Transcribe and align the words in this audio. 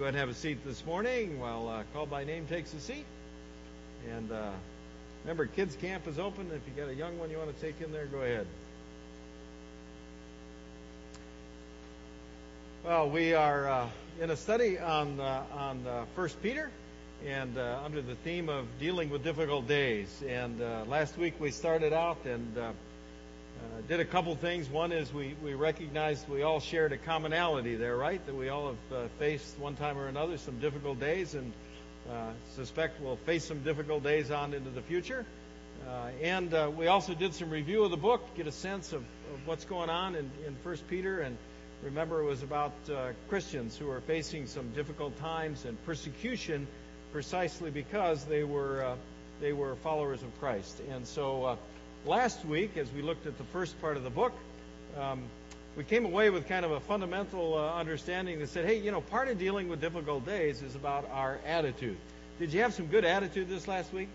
Go 0.00 0.04
ahead 0.04 0.14
and 0.14 0.20
have 0.20 0.30
a 0.30 0.40
seat 0.40 0.64
this 0.64 0.86
morning 0.86 1.38
while 1.38 1.68
uh, 1.68 1.82
Call 1.92 2.06
by 2.06 2.24
Name 2.24 2.46
takes 2.46 2.72
a 2.72 2.80
seat. 2.80 3.04
And 4.10 4.32
uh, 4.32 4.48
remember, 5.24 5.44
kids' 5.44 5.76
camp 5.76 6.08
is 6.08 6.18
open. 6.18 6.50
If 6.54 6.62
you 6.66 6.82
got 6.82 6.90
a 6.90 6.94
young 6.94 7.18
one 7.18 7.30
you 7.30 7.36
want 7.36 7.54
to 7.54 7.60
take 7.60 7.82
in 7.82 7.92
there, 7.92 8.06
go 8.06 8.22
ahead. 8.22 8.46
Well, 12.82 13.10
we 13.10 13.34
are 13.34 13.68
uh, 13.68 13.88
in 14.22 14.30
a 14.30 14.36
study 14.36 14.78
on 14.78 15.20
uh, 15.20 15.42
on 15.52 15.86
uh, 15.86 16.06
First 16.16 16.42
Peter, 16.42 16.70
and 17.26 17.58
uh, 17.58 17.80
under 17.84 18.00
the 18.00 18.14
theme 18.14 18.48
of 18.48 18.64
dealing 18.78 19.10
with 19.10 19.22
difficult 19.22 19.68
days. 19.68 20.08
And 20.26 20.62
uh, 20.62 20.84
last 20.88 21.18
week 21.18 21.34
we 21.38 21.50
started 21.50 21.92
out 21.92 22.24
and 22.24 22.56
uh, 23.60 23.80
did 23.88 24.00
a 24.00 24.04
couple 24.04 24.34
things. 24.36 24.68
One 24.68 24.90
is 24.90 25.12
we, 25.12 25.34
we 25.42 25.54
recognized 25.54 26.28
we 26.28 26.42
all 26.42 26.60
shared 26.60 26.92
a 26.92 26.96
commonality 26.96 27.76
there, 27.76 27.96
right? 27.96 28.24
That 28.24 28.34
we 28.34 28.48
all 28.48 28.68
have 28.68 28.98
uh, 28.98 29.08
faced 29.18 29.58
one 29.58 29.76
time 29.76 29.98
or 29.98 30.08
another 30.08 30.38
some 30.38 30.58
difficult 30.60 30.98
days 30.98 31.34
and 31.34 31.52
uh, 32.10 32.30
suspect 32.54 33.00
we'll 33.00 33.16
face 33.16 33.44
some 33.44 33.62
difficult 33.62 34.02
days 34.02 34.30
on 34.30 34.54
into 34.54 34.70
the 34.70 34.80
future. 34.82 35.26
Uh, 35.86 36.08
and 36.22 36.54
uh, 36.54 36.70
we 36.74 36.86
also 36.86 37.14
did 37.14 37.34
some 37.34 37.50
review 37.50 37.84
of 37.84 37.90
the 37.90 37.96
book, 37.96 38.22
get 38.34 38.46
a 38.46 38.52
sense 38.52 38.92
of, 38.92 39.02
of 39.02 39.46
what's 39.46 39.64
going 39.64 39.90
on 39.90 40.14
in, 40.14 40.30
in 40.46 40.56
1 40.62 40.76
Peter. 40.88 41.20
And 41.20 41.36
remember, 41.82 42.20
it 42.20 42.26
was 42.26 42.42
about 42.42 42.72
uh, 42.90 43.12
Christians 43.28 43.76
who 43.76 43.90
are 43.90 44.00
facing 44.00 44.46
some 44.46 44.70
difficult 44.72 45.18
times 45.18 45.64
and 45.66 45.82
persecution 45.84 46.66
precisely 47.12 47.70
because 47.70 48.24
they 48.24 48.44
were, 48.44 48.96
they 49.40 49.52
were 49.52 49.74
followers 49.76 50.22
of 50.22 50.38
Christ. 50.40 50.80
And 50.90 51.06
so 51.06 51.58
last 52.04 52.44
week, 52.44 52.76
as 52.76 52.90
we 52.92 53.02
looked 53.02 53.26
at 53.26 53.38
the 53.38 53.44
first 53.44 53.80
part 53.80 53.96
of 53.96 54.04
the 54.04 54.10
book, 54.10 54.32
um, 54.98 55.22
we 55.76 55.84
came 55.84 56.04
away 56.04 56.30
with 56.30 56.48
kind 56.48 56.64
of 56.64 56.72
a 56.72 56.80
fundamental 56.80 57.56
uh, 57.56 57.74
understanding 57.74 58.38
that 58.40 58.48
said, 58.48 58.66
hey, 58.66 58.78
you 58.78 58.90
know, 58.90 59.00
part 59.00 59.28
of 59.28 59.38
dealing 59.38 59.68
with 59.68 59.80
difficult 59.80 60.26
days 60.26 60.62
is 60.62 60.74
about 60.74 61.08
our 61.12 61.38
attitude. 61.46 61.96
Did 62.38 62.52
you 62.52 62.60
have 62.62 62.74
some 62.74 62.86
good 62.86 63.04
attitude 63.04 63.48
this 63.48 63.68
last 63.68 63.92
week? 63.92 64.08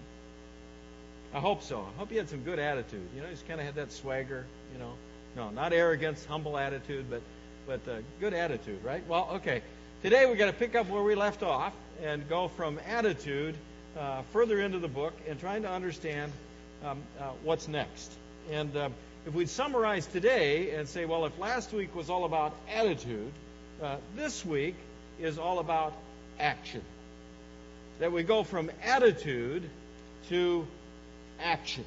I 1.33 1.39
hope 1.39 1.63
so. 1.63 1.79
I 1.79 1.99
hope 1.99 2.11
you 2.11 2.17
had 2.17 2.29
some 2.29 2.43
good 2.43 2.59
attitude. 2.59 3.07
You 3.15 3.21
know, 3.21 3.27
you 3.27 3.33
just 3.33 3.47
kind 3.47 3.59
of 3.59 3.65
had 3.65 3.75
that 3.75 3.91
swagger, 3.91 4.45
you 4.73 4.79
know. 4.79 4.93
No, 5.35 5.49
not 5.49 5.73
arrogance, 5.73 6.23
humble 6.23 6.57
attitude, 6.57 7.09
but 7.09 7.21
but 7.67 7.81
uh, 7.89 7.97
good 8.19 8.33
attitude, 8.33 8.83
right? 8.83 9.05
Well, 9.07 9.29
okay. 9.33 9.61
Today 10.01 10.25
we're 10.27 10.35
going 10.35 10.51
to 10.51 10.57
pick 10.57 10.75
up 10.75 10.87
where 10.87 11.03
we 11.03 11.15
left 11.15 11.43
off 11.43 11.73
and 12.01 12.27
go 12.29 12.47
from 12.47 12.79
attitude 12.87 13.55
uh, 13.97 14.21
further 14.31 14.61
into 14.61 14.79
the 14.79 14.87
book 14.87 15.13
and 15.27 15.39
trying 15.39 15.63
to 15.63 15.69
understand 15.69 16.31
um, 16.83 17.01
uh, 17.19 17.29
what's 17.43 17.67
next. 17.67 18.11
And 18.51 18.75
uh, 18.75 18.89
if 19.25 19.33
we 19.33 19.45
summarize 19.45 20.05
today 20.07 20.71
and 20.71 20.87
say, 20.87 21.05
well, 21.05 21.25
if 21.25 21.37
last 21.39 21.73
week 21.73 21.95
was 21.95 22.09
all 22.09 22.25
about 22.25 22.55
attitude, 22.73 23.31
uh, 23.81 23.97
this 24.15 24.45
week 24.45 24.75
is 25.19 25.37
all 25.37 25.59
about 25.59 25.93
action. 26.39 26.81
That 27.99 28.11
we 28.11 28.23
go 28.23 28.43
from 28.43 28.69
attitude 28.83 29.69
to 30.29 30.67
action. 31.39 31.85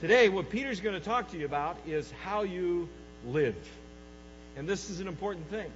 Today, 0.00 0.28
what 0.28 0.50
Peter's 0.50 0.80
going 0.80 0.98
to 0.98 1.04
talk 1.04 1.30
to 1.30 1.38
you 1.38 1.44
about 1.44 1.76
is 1.86 2.10
how 2.22 2.42
you 2.42 2.88
live. 3.26 3.54
And 4.56 4.68
this 4.68 4.90
is 4.90 5.00
an 5.00 5.06
important 5.06 5.48
thing. 5.48 5.70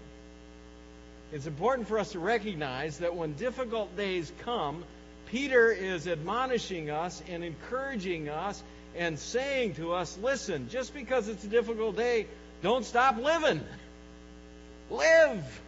It's 1.33 1.47
important 1.47 1.89
for 1.89 1.99
us 1.99 2.13
to 2.13 2.19
recognize 2.19 2.99
that 2.99 3.15
when 3.15 3.35
difficult 3.35 3.97
days 3.97 4.33
come, 4.41 4.85
Peter 5.27 5.71
is 5.71 6.07
admonishing 6.07 6.91
us 6.91 7.23
and 7.29 7.45
encouraging 7.45 8.29
us 8.29 8.63
and 8.97 9.19
saying 9.19 9.75
to 9.75 9.93
us, 9.93 10.17
listen, 10.23 10.69
just 10.69 10.95
because 10.95 11.29
it's 11.29 11.45
a 11.45 11.49
difficult 11.49 11.97
day, 11.97 12.27
don't 12.63 12.85
stop 12.85 13.19
living. 13.19 13.61
Live. 14.91 15.61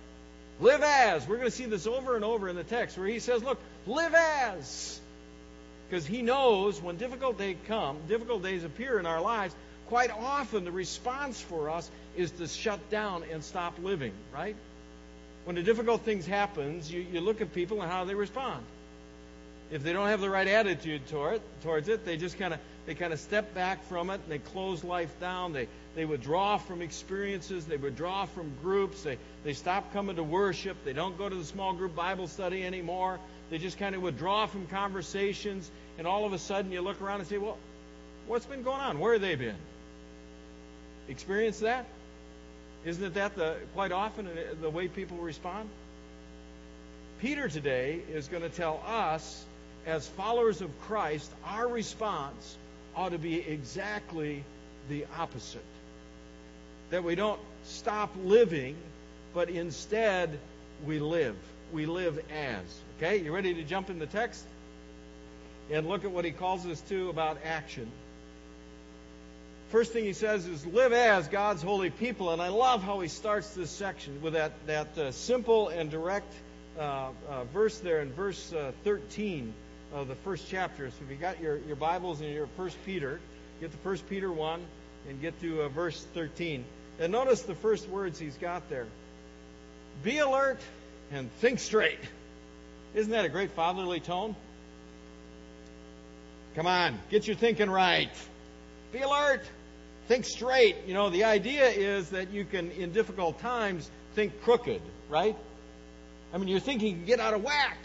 Live 0.61 0.83
as. 0.83 1.27
We're 1.27 1.37
going 1.37 1.51
to 1.51 1.57
see 1.57 1.67
this 1.67 1.87
over 1.87 2.17
and 2.17 2.25
over 2.25 2.49
in 2.49 2.57
the 2.57 2.65
text 2.65 2.97
where 2.99 3.07
he 3.07 3.19
says, 3.19 3.43
look, 3.43 3.59
live 3.87 4.15
as. 4.15 5.01
Because 5.89 6.07
he 6.07 6.23
knows 6.23 6.81
when 6.81 6.97
difficult 6.97 7.39
days 7.39 7.57
come, 7.67 7.99
difficult 8.09 8.43
days 8.43 8.65
appear 8.65 8.99
in 8.99 9.07
our 9.07 9.21
lives, 9.21 9.55
quite 9.89 10.11
often 10.11 10.65
the 10.65 10.73
response 10.73 11.41
for 11.41 11.71
us 11.71 11.91
is 12.17 12.31
to 12.33 12.47
shut 12.47 12.91
down 12.91 13.25
and 13.33 13.43
stop 13.43 13.75
living, 13.83 14.13
right? 14.35 14.57
When 15.45 15.57
the 15.57 15.63
difficult 15.63 16.03
things 16.03 16.27
happens, 16.27 16.91
you, 16.93 17.01
you 17.01 17.21
look 17.21 17.41
at 17.41 17.55
people 17.55 17.81
and 17.81 17.91
how 17.91 18.05
they 18.05 18.15
respond. 18.15 18.65
If 19.71 19.83
they 19.83 19.93
don't 19.93 20.09
have 20.09 20.21
the 20.21 20.31
right 20.31 20.49
attitude 20.49 21.07
toward, 21.09 21.43
towards 21.63 21.89
it, 21.89 22.05
they 22.05 22.17
just 22.17 22.39
kind 22.39 22.55
of 22.55 22.61
they 22.87 22.95
kind 22.95 23.13
of 23.13 23.21
step 23.21 23.53
back 23.55 23.85
from 23.85 24.09
it 24.09 24.15
and 24.15 24.33
they 24.33 24.39
close 24.39 24.83
life 24.83 25.13
down. 25.21 25.53
They 25.53 25.69
they 25.95 26.07
withdraw 26.07 26.57
from 26.57 26.81
experiences. 26.81 27.67
They 27.67 27.77
withdraw 27.77 28.25
from 28.25 28.51
groups. 28.63 29.03
They 29.03 29.19
they 29.45 29.53
stop 29.53 29.93
coming 29.93 30.17
to 30.17 30.23
worship. 30.23 30.77
They 30.85 30.95
don't 30.95 31.19
go 31.19 31.29
to 31.29 31.35
the 31.35 31.45
small 31.45 31.75
group 31.75 31.95
Bible 31.95 32.29
study 32.29 32.65
anymore. 32.65 33.19
They 33.51 33.59
just 33.59 33.79
kind 33.79 33.95
of 33.95 34.01
withdraw 34.01 34.47
from 34.47 34.67
conversations. 34.69 35.71
And 35.99 36.07
all 36.07 36.25
of 36.25 36.33
a 36.33 36.39
sudden, 36.39 36.73
you 36.73 36.81
look 36.81 37.03
around 37.03 37.21
and 37.21 37.29
say, 37.29 37.37
"Well, 37.37 37.59
what's 38.27 38.47
been 38.47 38.63
going 38.63 38.81
on? 38.81 38.99
Where 38.99 39.13
have 39.13 39.23
they 39.23 39.35
been?" 39.35 39.57
Experience 41.09 41.61
that? 41.61 41.85
Isn't 42.87 43.05
it 43.05 43.15
that 43.15 43.35
the 43.35 43.57
quite 43.75 43.93
often 43.93 44.29
uh, 44.29 44.55
the 44.63 44.71
way 44.71 44.89
people 44.89 45.19
respond? 45.19 45.69
Peter 47.21 47.49
today 47.49 48.01
is 48.13 48.29
going 48.29 48.43
to 48.43 48.49
tell 48.49 48.83
us 48.87 49.45
as 49.89 50.07
followers 50.07 50.61
of 50.61 50.71
Christ, 50.83 51.31
our 51.47 51.67
response 51.67 52.57
ought 52.95 53.13
to 53.13 53.19
be 53.19 53.41
exactly 53.41 54.45
the 54.91 55.07
opposite. 55.19 55.65
That 56.91 57.05
we 57.05 57.15
don't 57.15 57.41
stop 57.65 58.11
living, 58.23 58.77
but 59.33 59.49
instead 59.49 60.39
we 60.87 60.99
live. 60.99 61.37
We 61.73 61.87
live 61.87 62.23
as. 62.31 62.65
Okay, 62.99 63.23
you 63.25 63.35
ready 63.35 63.55
to 63.55 63.63
jump 63.65 63.89
in 63.89 63.99
the 63.99 64.07
text? 64.07 64.45
And 65.71 65.89
look 65.89 66.05
at 66.05 66.11
what 66.11 66.27
he 66.27 66.33
calls 66.33 66.67
us 66.67 66.81
to 66.91 67.09
about 67.09 67.39
action. 67.45 67.91
First 69.71 69.93
thing 69.93 70.05
he 70.05 70.13
says 70.13 70.47
is 70.47 70.67
live 70.67 70.93
as 70.93 71.29
God's 71.29 71.63
holy 71.63 71.91
people. 71.91 72.31
And 72.31 72.43
I 72.43 72.49
love 72.49 72.83
how 72.83 73.01
he 73.01 73.09
starts 73.09 73.51
this 73.51 73.71
section 73.71 74.21
with 74.21 74.35
that, 74.35 74.53
that 74.67 74.99
uh, 74.99 75.13
simple 75.13 75.69
and 75.69 75.91
direct 75.91 76.33
uh, 76.79 77.09
uh, 77.29 77.45
verse 77.45 77.79
there 77.79 78.01
in 78.01 78.13
verse 78.13 78.53
uh, 78.53 78.73
13 78.85 79.53
the 79.93 80.15
first 80.25 80.47
chapter. 80.49 80.91
So 80.91 80.97
if 81.05 81.11
you 81.11 81.17
got 81.17 81.41
your, 81.41 81.59
your 81.59 81.77
Bibles 81.77 82.21
and 82.21 82.31
your 82.33 82.47
First 82.57 82.77
Peter, 82.85 83.21
get 83.61 83.71
to 83.73 83.77
First 83.79 84.09
Peter 84.09 84.31
1 84.31 84.61
and 85.09 85.21
get 85.21 85.41
to 85.41 85.63
uh, 85.63 85.69
verse 85.69 86.05
13. 86.15 86.65
And 87.01 87.13
notice 87.13 87.43
the 87.43 87.55
first 87.55 87.89
words 87.89 88.19
he's 88.19 88.37
got 88.37 88.69
there. 88.69 88.87
Be 90.03 90.19
alert 90.19 90.61
and 91.11 91.31
think 91.41 91.59
straight. 91.59 92.01
Isn't 92.95 93.13
that 93.13 93.25
a 93.25 93.29
great 93.29 93.53
fatherly 93.53 94.01
tone? 94.01 94.35
Come 96.55 96.67
on, 96.67 96.99
get 97.11 97.27
your 97.27 97.37
thinking 97.37 97.71
right. 97.71 98.11
Be 98.93 99.01
alert. 99.01 99.43
Think 100.09 100.25
straight. 100.25 100.77
You 100.87 100.95
know, 100.95 101.11
the 101.11 101.25
idea 101.25 101.69
is 101.69 102.11
that 102.11 102.31
you 102.31 102.45
can, 102.45 102.71
in 102.73 102.93
difficult 102.93 103.39
times, 103.41 103.91
think 104.15 104.43
crooked, 104.43 104.81
right? 105.09 105.37
I 106.33 106.39
mean, 106.39 106.49
you're 106.49 106.61
thinking 106.61 107.05
get 107.05 107.21
out 107.21 107.35
of 107.35 107.43
whack. 107.43 107.79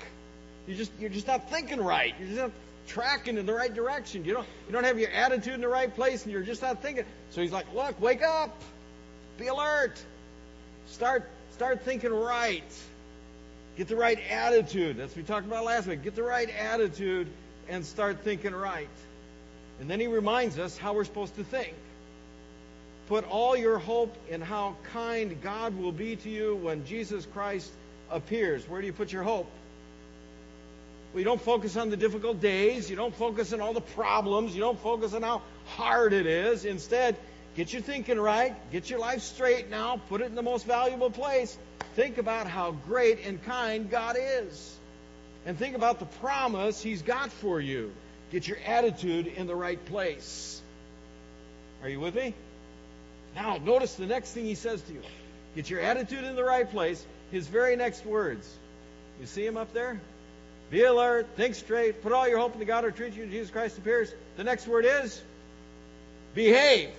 You 0.67 0.75
just 0.75 0.91
you're 0.99 1.09
just 1.09 1.27
not 1.27 1.49
thinking 1.49 1.81
right. 1.81 2.13
You're 2.19 2.27
just 2.27 2.39
not 2.39 2.51
tracking 2.87 3.37
in 3.37 3.45
the 3.45 3.53
right 3.53 3.73
direction. 3.73 4.25
You 4.25 4.33
don't 4.33 4.47
you 4.67 4.73
don't 4.73 4.83
have 4.83 4.99
your 4.99 5.11
attitude 5.11 5.53
in 5.53 5.61
the 5.61 5.67
right 5.67 5.93
place, 5.93 6.23
and 6.23 6.31
you're 6.31 6.41
just 6.43 6.61
not 6.61 6.81
thinking. 6.81 7.05
So 7.31 7.41
he's 7.41 7.51
like, 7.51 7.73
look, 7.73 7.99
wake 8.01 8.21
up, 8.21 8.55
be 9.37 9.47
alert, 9.47 10.01
start 10.87 11.27
start 11.51 11.81
thinking 11.83 12.13
right, 12.13 12.63
get 13.77 13.87
the 13.87 13.95
right 13.95 14.19
attitude. 14.29 14.97
That's 14.97 15.11
what 15.11 15.17
we 15.17 15.23
talked 15.23 15.45
about 15.45 15.65
last 15.65 15.87
week. 15.87 16.03
Get 16.03 16.15
the 16.15 16.23
right 16.23 16.49
attitude 16.49 17.27
and 17.69 17.85
start 17.85 18.21
thinking 18.23 18.53
right. 18.53 18.89
And 19.79 19.89
then 19.89 19.99
he 19.99 20.07
reminds 20.07 20.59
us 20.59 20.77
how 20.77 20.93
we're 20.93 21.03
supposed 21.03 21.35
to 21.35 21.43
think. 21.43 21.73
Put 23.07 23.25
all 23.29 23.57
your 23.57 23.79
hope 23.79 24.15
in 24.29 24.39
how 24.39 24.75
kind 24.93 25.41
God 25.41 25.77
will 25.77 25.91
be 25.91 26.15
to 26.17 26.29
you 26.29 26.55
when 26.55 26.85
Jesus 26.85 27.27
Christ 27.33 27.71
appears. 28.09 28.67
Where 28.69 28.79
do 28.79 28.87
you 28.87 28.93
put 28.93 29.11
your 29.11 29.23
hope? 29.23 29.49
Well, 31.13 31.19
you 31.19 31.25
don't 31.25 31.41
focus 31.41 31.77
on 31.77 31.91
the 31.91 31.97
difficult 31.97 32.41
days. 32.41 32.89
You 32.89 32.95
don't 32.95 33.13
focus 33.13 33.53
on 33.53 33.61
all 33.61 33.73
the 33.73 33.81
problems. 33.81 34.55
You 34.55 34.61
don't 34.61 34.79
focus 34.79 35.13
on 35.13 35.21
how 35.21 35.43
hard 35.67 36.11
it 36.11 36.25
is. 36.25 36.65
Instead, 36.65 37.15
get 37.55 37.71
your 37.71 37.83
thinking 37.83 38.19
right. 38.19 38.55
Get 38.71 38.89
your 38.89 38.97
life 38.97 39.21
straight 39.21 39.69
now. 39.69 40.01
Put 40.09 40.21
it 40.21 40.25
in 40.25 40.35
the 40.35 40.41
most 40.41 40.65
valuable 40.65 41.11
place. 41.11 41.55
Think 41.95 42.17
about 42.17 42.47
how 42.47 42.71
great 42.71 43.25
and 43.25 43.43
kind 43.43 43.91
God 43.91 44.17
is. 44.19 44.75
And 45.45 45.55
think 45.55 45.75
about 45.75 45.99
the 45.99 46.05
promise 46.05 46.81
He's 46.81 47.03
got 47.03 47.31
for 47.31 47.61
you. 47.61 47.91
Get 48.31 48.47
your 48.47 48.57
attitude 48.65 49.27
in 49.27 49.45
the 49.45 49.55
right 49.55 49.83
place. 49.85 50.59
Are 51.83 51.89
you 51.89 51.99
with 51.99 52.15
me? 52.15 52.33
Now, 53.35 53.57
notice 53.57 53.93
the 53.93 54.07
next 54.07 54.31
thing 54.31 54.45
He 54.45 54.55
says 54.55 54.81
to 54.81 54.93
you. 54.93 55.01
Get 55.55 55.69
your 55.69 55.81
attitude 55.81 56.23
in 56.23 56.35
the 56.35 56.43
right 56.43 56.67
place. 56.67 57.05
His 57.29 57.45
very 57.47 57.75
next 57.75 58.03
words. 58.03 58.47
You 59.19 59.27
see 59.27 59.45
him 59.45 59.57
up 59.57 59.73
there? 59.73 59.99
Be 60.73 60.81
alert, 60.81 61.27
think 61.35 61.53
straight, 61.53 62.01
put 62.01 62.11
all 62.13 62.27
your 62.27 62.39
hope 62.39 62.53
in 62.53 62.59
the 62.59 62.65
God 62.65 62.83
who 62.83 62.89
treats 62.89 63.15
you, 63.15 63.27
Jesus 63.27 63.51
Christ 63.51 63.77
appears. 63.77 64.11
The 64.37 64.43
next 64.43 64.67
word 64.67 64.85
is 64.85 65.21
behave. 66.33 66.89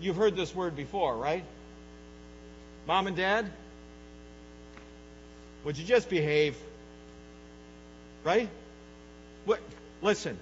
You've 0.00 0.14
heard 0.14 0.36
this 0.36 0.54
word 0.54 0.76
before, 0.76 1.16
right? 1.16 1.44
Mom 2.86 3.08
and 3.08 3.16
dad, 3.16 3.50
Would 5.64 5.78
you 5.78 5.84
just 5.84 6.08
behave? 6.08 6.56
Right? 8.22 8.48
What? 9.44 9.58
Listen, 10.00 10.38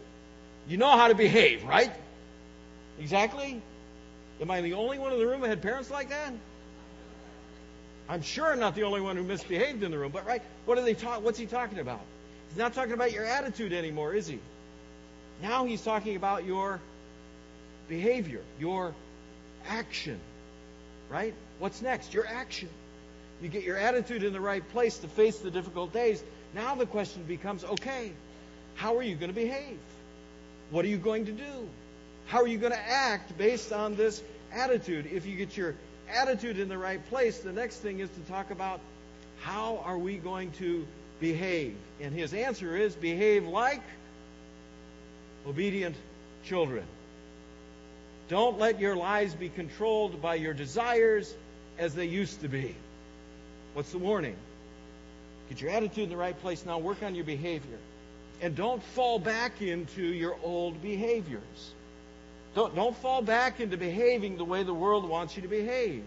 you 0.69 0.76
know 0.76 0.91
how 0.91 1.08
to 1.08 1.14
behave, 1.14 1.64
right? 1.64 1.93
Exactly? 2.99 3.62
Am 4.38 4.50
I 4.50 4.61
the 4.61 4.75
only 4.75 4.99
one 4.99 5.14
in 5.14 5.19
the 5.19 5.26
room 5.26 5.41
that 5.41 5.49
had 5.49 5.62
parents 5.62 5.91
like 5.91 6.11
that? 6.11 6.35
I'm 8.11 8.23
sure 8.23 8.53
I'm 8.53 8.59
not 8.59 8.75
the 8.75 8.83
only 8.83 9.01
one 9.01 9.17
who 9.17 9.23
misbehaved 9.23 9.85
in 9.85 9.93
the 9.93 9.99
room, 9.99 10.11
but 10.11 10.27
right, 10.27 10.43
what 10.65 10.77
are 10.77 10.83
they 10.83 10.95
talk 10.95 11.23
what's 11.23 11.39
he 11.39 11.47
talking 11.47 11.79
about? 11.79 12.01
He's 12.49 12.59
not 12.59 12.75
talking 12.75 12.93
about 12.93 13.12
your 13.12 13.25
attitude 13.25 13.73
anymore, 13.73 14.15
is 14.15 14.27
he? 14.27 14.41
Now 15.41 15.65
he's 15.65 15.81
talking 15.81 16.17
about 16.17 16.45
your 16.45 16.81
behavior, 17.89 18.41
your 18.59 18.97
action. 19.69 20.19
Right? 21.09 21.35
What's 21.61 21.83
next? 21.83 22.12
Your 22.12 22.27
action. 22.27 22.69
You 23.41 23.49
get 23.49 23.62
your 23.62 23.77
attitude 23.77 24.25
in 24.25 24.33
the 24.33 24.41
right 24.41 24.69
place 24.71 24.99
to 24.99 25.09
face 25.09 25.39
the 25.39 25.51
difficult 25.53 25.93
days. 25.93 26.23
Now 26.53 26.75
the 26.75 26.87
question 26.87 27.23
becomes 27.23 27.62
okay, 27.62 28.12
how 28.75 28.97
are 28.97 29.05
you 29.05 29.15
going 29.15 29.31
to 29.31 29.35
behave? 29.35 29.79
What 30.73 30.85
are 30.85 30.89
you 30.89 30.99
going 30.99 31.27
to 31.27 31.33
do? 31.33 31.69
How 32.27 32.43
are 32.43 32.49
you 32.49 32.59
going 32.59 32.73
to 32.73 32.89
act 32.89 33.39
based 33.39 33.73
on 33.73 33.95
this 33.95 34.21
attitude? 34.53 35.07
If 35.07 35.27
you 35.27 35.37
get 35.37 35.57
your 35.57 35.77
attitude 36.11 36.59
in 36.59 36.69
the 36.69 36.79
right 36.79 37.05
place, 37.09 37.39
the 37.39 37.53
next 37.53 37.77
thing 37.79 38.01
is 38.01 38.11
to 38.11 38.21
talk 38.33 38.51
about 38.51 38.81
how 39.41 39.83
are 39.85 39.99
we 39.99 40.17
going 40.17 40.51
to 40.53 40.87
behave? 41.21 41.77
And 42.01 42.15
his 42.15 42.35
answer 42.35 42.77
is 42.77 42.95
behave 42.95 43.47
like 43.47 43.83
obedient 45.47 45.97
children. 46.45 46.85
Don't 48.29 48.59
let 48.59 48.79
your 48.79 48.97
lives 48.97 49.35
be 49.35 49.49
controlled 49.49 50.23
by 50.23 50.37
your 50.37 50.55
desires 50.55 51.35
as 51.79 51.95
they 51.95 52.07
used 52.07 52.43
to 52.43 52.49
be. 52.49 52.75
What's 53.75 53.91
the 53.91 53.99
warning? 53.99 54.37
Get 55.49 55.61
your 55.61 55.71
attitude 55.71 56.05
in 56.05 56.11
the 56.11 56.17
right 56.17 56.41
place 56.41 56.65
now, 56.65 56.79
work 56.79 57.03
on 57.03 57.15
your 57.15 57.25
behavior. 57.25 57.79
And 58.41 58.55
don't 58.55 58.83
fall 58.83 59.19
back 59.19 59.61
into 59.61 60.03
your 60.03 60.37
old 60.43 60.81
behaviors. 60.81 61.73
Don't, 62.55 62.75
don't 62.75 62.97
fall 62.97 63.23
back 63.23 63.61
into 63.61 63.76
behaving 63.76 64.37
the 64.37 64.44
way 64.44 64.62
the 64.62 64.75
world 64.75 65.08
wants 65.08 65.37
you 65.37 65.43
to 65.43 65.49
behave. 65.49 66.02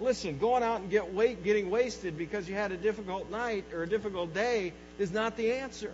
Listen, 0.00 0.38
going 0.38 0.62
out 0.62 0.80
and 0.80 0.90
get 0.90 1.14
wait, 1.14 1.44
getting 1.44 1.70
wasted 1.70 2.18
because 2.18 2.48
you 2.48 2.54
had 2.54 2.72
a 2.72 2.76
difficult 2.76 3.30
night 3.30 3.64
or 3.72 3.84
a 3.84 3.88
difficult 3.88 4.34
day 4.34 4.72
is 4.98 5.12
not 5.12 5.36
the 5.36 5.52
answer. 5.52 5.92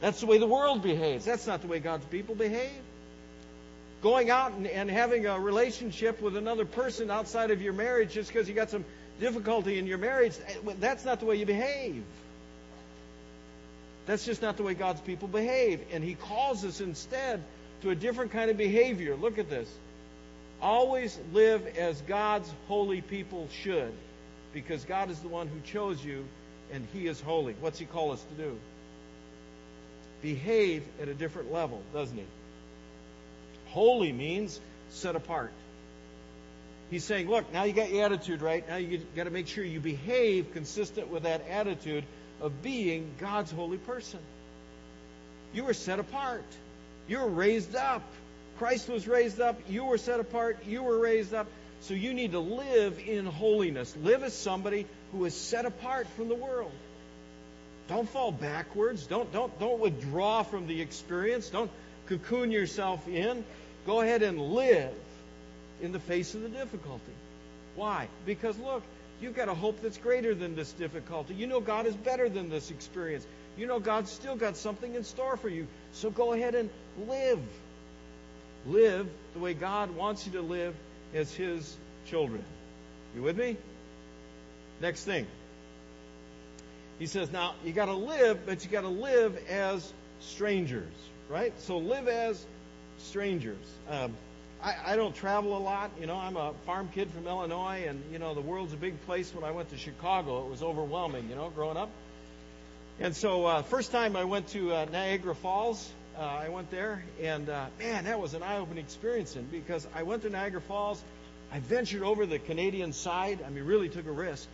That's 0.00 0.20
the 0.20 0.26
way 0.26 0.38
the 0.38 0.46
world 0.46 0.82
behaves. 0.82 1.24
That's 1.24 1.46
not 1.46 1.62
the 1.62 1.68
way 1.68 1.78
God's 1.78 2.04
people 2.06 2.34
behave. 2.34 2.82
Going 4.02 4.30
out 4.30 4.52
and, 4.52 4.66
and 4.66 4.90
having 4.90 5.26
a 5.26 5.38
relationship 5.38 6.20
with 6.20 6.36
another 6.36 6.64
person 6.64 7.10
outside 7.10 7.52
of 7.52 7.62
your 7.62 7.72
marriage 7.72 8.12
just 8.12 8.32
because 8.32 8.48
you 8.48 8.54
got 8.54 8.68
some 8.68 8.84
difficulty 9.20 9.78
in 9.78 9.86
your 9.86 9.98
marriage, 9.98 10.32
eh, 10.48 10.72
that's 10.80 11.04
not 11.04 11.20
the 11.20 11.26
way 11.26 11.36
you 11.36 11.46
behave. 11.46 12.02
That's 14.06 14.24
just 14.24 14.42
not 14.42 14.56
the 14.56 14.64
way 14.64 14.74
God's 14.74 15.00
people 15.00 15.28
behave. 15.28 15.80
And 15.92 16.02
He 16.02 16.14
calls 16.14 16.64
us 16.64 16.80
instead 16.80 17.44
to 17.82 17.90
a 17.90 17.94
different 17.94 18.32
kind 18.32 18.50
of 18.50 18.56
behavior. 18.56 19.16
Look 19.16 19.38
at 19.38 19.50
this. 19.50 19.68
Always 20.60 21.18
live 21.32 21.66
as 21.76 22.00
God's 22.02 22.50
holy 22.68 23.00
people 23.00 23.48
should, 23.62 23.92
because 24.54 24.84
God 24.84 25.10
is 25.10 25.18
the 25.18 25.28
one 25.28 25.48
who 25.48 25.60
chose 25.60 26.04
you 26.04 26.24
and 26.72 26.86
He 26.92 27.06
is 27.06 27.20
holy. 27.20 27.54
What's 27.60 27.78
He 27.78 27.84
call 27.84 28.12
us 28.12 28.22
to 28.22 28.42
do? 28.42 28.58
Behave 30.22 30.84
at 31.00 31.08
a 31.08 31.14
different 31.14 31.52
level, 31.52 31.82
doesn't 31.92 32.16
He? 32.16 32.24
Holy 33.68 34.12
means 34.12 34.60
set 34.90 35.16
apart. 35.16 35.52
He's 36.90 37.04
saying, 37.04 37.28
look, 37.28 37.50
now 37.52 37.64
you 37.64 37.72
got 37.72 37.90
your 37.90 38.04
attitude 38.04 38.42
right. 38.42 38.68
Now 38.68 38.76
you 38.76 39.00
got 39.16 39.24
to 39.24 39.30
make 39.30 39.48
sure 39.48 39.64
you 39.64 39.80
behave 39.80 40.52
consistent 40.52 41.08
with 41.08 41.22
that 41.22 41.48
attitude 41.48 42.04
of 42.40 42.62
being 42.62 43.10
God's 43.18 43.50
holy 43.50 43.78
person. 43.78 44.20
You 45.54 45.66
are 45.68 45.74
set 45.74 45.98
apart. 45.98 46.44
You 47.12 47.18
were 47.18 47.28
raised 47.28 47.76
up. 47.76 48.02
Christ 48.56 48.88
was 48.88 49.06
raised 49.06 49.38
up. 49.38 49.60
You 49.68 49.84
were 49.84 49.98
set 49.98 50.18
apart. 50.18 50.64
You 50.66 50.82
were 50.82 50.98
raised 50.98 51.34
up. 51.34 51.46
So 51.82 51.92
you 51.92 52.14
need 52.14 52.32
to 52.32 52.38
live 52.38 52.98
in 53.06 53.26
holiness. 53.26 53.94
Live 54.02 54.22
as 54.22 54.32
somebody 54.32 54.86
who 55.12 55.22
is 55.26 55.34
set 55.34 55.66
apart 55.66 56.06
from 56.16 56.30
the 56.30 56.34
world. 56.34 56.72
Don't 57.86 58.08
fall 58.08 58.32
backwards. 58.32 59.06
Don't 59.06 59.30
don't 59.30 59.52
don't 59.60 59.78
withdraw 59.78 60.42
from 60.42 60.66
the 60.66 60.80
experience. 60.80 61.50
Don't 61.50 61.70
cocoon 62.06 62.50
yourself 62.50 63.06
in. 63.06 63.44
Go 63.84 64.00
ahead 64.00 64.22
and 64.22 64.40
live 64.40 64.94
in 65.82 65.92
the 65.92 66.00
face 66.00 66.34
of 66.34 66.40
the 66.40 66.48
difficulty. 66.48 67.12
Why? 67.76 68.08
Because 68.24 68.58
look, 68.58 68.82
you've 69.20 69.36
got 69.36 69.50
a 69.50 69.54
hope 69.54 69.82
that's 69.82 69.98
greater 69.98 70.34
than 70.34 70.56
this 70.56 70.72
difficulty. 70.72 71.34
You 71.34 71.46
know 71.46 71.60
God 71.60 71.84
is 71.84 71.94
better 71.94 72.30
than 72.30 72.48
this 72.48 72.70
experience. 72.70 73.26
You 73.56 73.66
know 73.66 73.80
God's 73.80 74.10
still 74.10 74.36
got 74.36 74.56
something 74.56 74.94
in 74.94 75.04
store 75.04 75.36
for 75.36 75.48
you. 75.48 75.66
So 75.92 76.10
go 76.10 76.32
ahead 76.32 76.54
and 76.54 76.70
live. 77.08 77.40
Live 78.66 79.08
the 79.34 79.40
way 79.40 79.54
God 79.54 79.94
wants 79.94 80.26
you 80.26 80.32
to 80.32 80.40
live 80.40 80.74
as 81.14 81.32
His 81.34 81.76
children. 82.06 82.44
You 83.14 83.22
with 83.22 83.36
me? 83.36 83.56
Next 84.80 85.04
thing. 85.04 85.26
He 86.98 87.06
says, 87.06 87.32
now 87.32 87.54
you 87.64 87.72
got 87.72 87.86
to 87.86 87.94
live, 87.94 88.46
but 88.46 88.64
you 88.64 88.70
got 88.70 88.82
to 88.82 88.88
live 88.88 89.36
as 89.48 89.92
strangers, 90.20 90.92
right? 91.28 91.52
So 91.60 91.78
live 91.78 92.08
as 92.08 92.44
strangers. 92.98 93.66
Um, 93.88 94.14
I, 94.62 94.74
I 94.86 94.96
don't 94.96 95.14
travel 95.14 95.56
a 95.56 95.58
lot. 95.58 95.90
You 96.00 96.06
know, 96.06 96.16
I'm 96.16 96.36
a 96.36 96.52
farm 96.64 96.88
kid 96.94 97.10
from 97.10 97.26
Illinois, 97.26 97.84
and 97.88 98.02
you 98.12 98.18
know 98.18 98.34
the 98.34 98.40
world's 98.40 98.72
a 98.72 98.76
big 98.76 99.00
place. 99.06 99.34
When 99.34 99.44
I 99.44 99.50
went 99.50 99.70
to 99.70 99.76
Chicago, 99.76 100.44
it 100.44 100.50
was 100.50 100.62
overwhelming. 100.62 101.28
You 101.28 101.34
know, 101.34 101.50
growing 101.50 101.76
up. 101.76 101.90
And 103.02 103.16
so, 103.16 103.46
uh, 103.46 103.62
first 103.62 103.90
time 103.90 104.14
I 104.14 104.22
went 104.22 104.46
to 104.50 104.72
uh, 104.72 104.86
Niagara 104.92 105.34
Falls, 105.34 105.90
uh, 106.16 106.20
I 106.20 106.50
went 106.50 106.70
there, 106.70 107.02
and 107.20 107.48
uh, 107.48 107.66
man, 107.80 108.04
that 108.04 108.20
was 108.20 108.34
an 108.34 108.44
eye-opening 108.44 108.84
experience. 108.84 109.34
And 109.34 109.50
because 109.50 109.88
I 109.92 110.04
went 110.04 110.22
to 110.22 110.30
Niagara 110.30 110.60
Falls, 110.60 111.02
I 111.52 111.58
ventured 111.58 112.04
over 112.04 112.26
the 112.26 112.38
Canadian 112.38 112.92
side. 112.92 113.40
I 113.44 113.50
mean, 113.50 113.64
really 113.64 113.88
took 113.88 114.06
a 114.06 114.12
risk. 114.12 114.46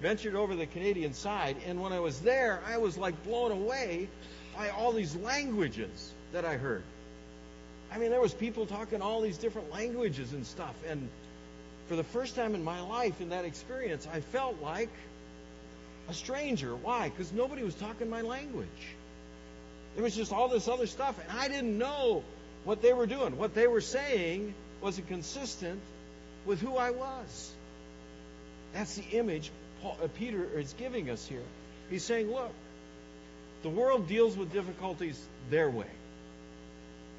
Ventured 0.00 0.36
over 0.36 0.54
the 0.54 0.66
Canadian 0.66 1.14
side, 1.14 1.56
and 1.66 1.82
when 1.82 1.92
I 1.92 1.98
was 1.98 2.20
there, 2.20 2.60
I 2.64 2.78
was 2.78 2.96
like 2.96 3.24
blown 3.24 3.50
away 3.50 4.08
by 4.56 4.68
all 4.68 4.92
these 4.92 5.16
languages 5.16 6.12
that 6.30 6.44
I 6.44 6.58
heard. 6.58 6.84
I 7.90 7.98
mean, 7.98 8.10
there 8.10 8.20
was 8.20 8.32
people 8.32 8.66
talking 8.66 9.02
all 9.02 9.20
these 9.20 9.36
different 9.36 9.72
languages 9.72 10.32
and 10.32 10.46
stuff. 10.46 10.76
And 10.86 11.08
for 11.88 11.96
the 11.96 12.04
first 12.04 12.36
time 12.36 12.54
in 12.54 12.62
my 12.62 12.80
life, 12.82 13.20
in 13.20 13.30
that 13.30 13.44
experience, 13.44 14.06
I 14.12 14.20
felt 14.20 14.62
like 14.62 14.90
a 16.08 16.14
stranger. 16.14 16.74
Why? 16.74 17.08
Because 17.08 17.32
nobody 17.32 17.62
was 17.62 17.74
talking 17.74 18.08
my 18.08 18.22
language. 18.22 18.68
It 19.96 20.02
was 20.02 20.14
just 20.14 20.32
all 20.32 20.48
this 20.48 20.68
other 20.68 20.86
stuff, 20.86 21.18
and 21.22 21.38
I 21.38 21.48
didn't 21.48 21.78
know 21.78 22.22
what 22.64 22.82
they 22.82 22.92
were 22.92 23.06
doing. 23.06 23.38
What 23.38 23.54
they 23.54 23.66
were 23.66 23.80
saying 23.80 24.54
wasn't 24.80 25.08
consistent 25.08 25.80
with 26.44 26.60
who 26.60 26.76
I 26.76 26.90
was. 26.90 27.52
That's 28.74 28.96
the 28.96 29.04
image 29.12 29.50
Paul, 29.82 29.96
uh, 30.02 30.08
Peter 30.18 30.44
is 30.58 30.74
giving 30.74 31.10
us 31.10 31.26
here. 31.26 31.42
He's 31.90 32.04
saying, 32.04 32.30
look, 32.30 32.52
the 33.62 33.68
world 33.68 34.06
deals 34.06 34.36
with 34.36 34.52
difficulties 34.52 35.20
their 35.50 35.70
way 35.70 35.86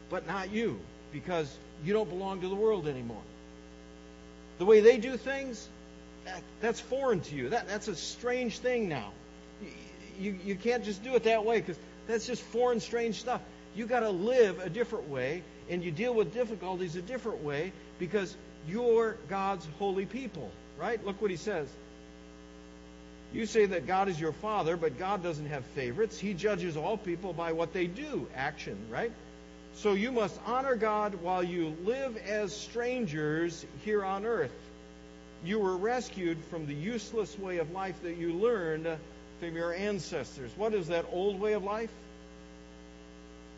but 0.10 0.28
not 0.28 0.52
you, 0.52 0.80
because 1.12 1.54
you 1.84 1.94
don't 1.94 2.10
belong 2.10 2.42
to 2.42 2.50
the 2.50 2.56
world 2.56 2.88
anymore. 2.88 3.22
The 4.60 4.66
way 4.66 4.80
they 4.80 4.98
do 4.98 5.18
things, 5.18 5.68
that, 6.28 6.44
that's 6.60 6.80
foreign 6.80 7.22
to 7.22 7.36
you. 7.36 7.50
That, 7.50 7.68
that's 7.68 7.88
a 7.88 7.96
strange 7.96 8.60
thing 8.60 8.90
now. 8.90 9.12
You, 9.62 9.70
you, 10.20 10.40
you 10.46 10.56
can't 10.56 10.84
just 10.84 11.04
do 11.04 11.16
it 11.16 11.24
that 11.24 11.46
way 11.46 11.62
because 11.62 11.80
that's 12.08 12.28
just 12.28 12.42
foreign, 12.42 12.80
strange 12.80 13.20
stuff. 13.20 13.42
You 13.76 13.86
got 13.86 14.02
to 14.02 14.10
live 14.10 14.60
a 14.60 14.70
different 14.70 15.10
way, 15.10 15.44
and 15.70 15.84
you 15.84 15.92
deal 15.92 16.14
with 16.14 16.34
difficulties 16.34 16.96
a 16.96 17.02
different 17.02 17.44
way 17.44 17.72
because 18.00 18.36
you're 18.68 19.18
God's 19.30 19.66
holy 19.80 20.06
people, 20.06 20.52
right? 20.78 21.04
Look 21.06 21.22
what 21.22 21.32
he 21.32 21.38
says. 21.38 21.68
You 23.34 23.46
say 23.46 23.66
that 23.68 23.88
God 23.88 24.08
is 24.08 24.20
your 24.20 24.32
father, 24.32 24.78
but 24.78 24.98
God 24.98 25.22
doesn't 25.22 25.48
have 25.48 25.66
favorites. 25.68 26.20
He 26.20 26.34
judges 26.34 26.76
all 26.76 26.98
people 26.98 27.34
by 27.34 27.52
what 27.52 27.74
they 27.74 27.88
do, 27.88 28.28
action, 28.36 28.78
right? 28.90 29.12
So 29.76 29.94
you 29.94 30.12
must 30.12 30.38
honor 30.46 30.76
God 30.76 31.16
while 31.16 31.44
you 31.44 31.76
live 31.84 32.18
as 32.18 32.56
strangers 32.56 33.66
here 33.86 34.04
on 34.04 34.26
earth. 34.26 34.52
You 35.44 35.60
were 35.60 35.78
rescued 35.78 36.38
from 36.46 36.66
the 36.66 36.74
useless 36.74 37.38
way 37.38 37.58
of 37.58 37.72
life 37.72 38.02
that 38.04 38.18
you 38.18 38.34
learned 38.34 38.88
from 39.40 39.56
your 39.56 39.74
ancestors. 39.74 40.52
What 40.58 40.74
is 40.74 40.88
that 40.88 41.06
old 41.12 41.40
way 41.40 41.54
of 41.54 41.64
life? 41.64 41.92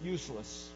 Useless. 0.04 0.70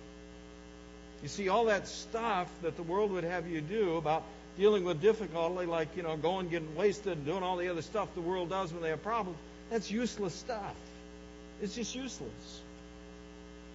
You 1.21 1.29
see, 1.29 1.49
all 1.49 1.65
that 1.65 1.87
stuff 1.87 2.49
that 2.61 2.75
the 2.75 2.83
world 2.83 3.11
would 3.11 3.23
have 3.23 3.47
you 3.47 3.61
do 3.61 3.97
about 3.97 4.23
dealing 4.57 4.83
with 4.83 5.01
difficulty, 5.01 5.65
like, 5.65 5.95
you 5.95 6.03
know, 6.03 6.15
going, 6.17 6.49
getting 6.49 6.75
wasted, 6.75 7.17
and 7.17 7.25
doing 7.25 7.43
all 7.43 7.57
the 7.57 7.69
other 7.69 7.81
stuff 7.81 8.13
the 8.13 8.21
world 8.21 8.49
does 8.49 8.71
when 8.71 8.81
they 8.81 8.89
have 8.89 9.03
problems, 9.03 9.37
that's 9.69 9.89
useless 9.89 10.33
stuff. 10.33 10.75
It's 11.61 11.75
just 11.75 11.95
useless. 11.95 12.61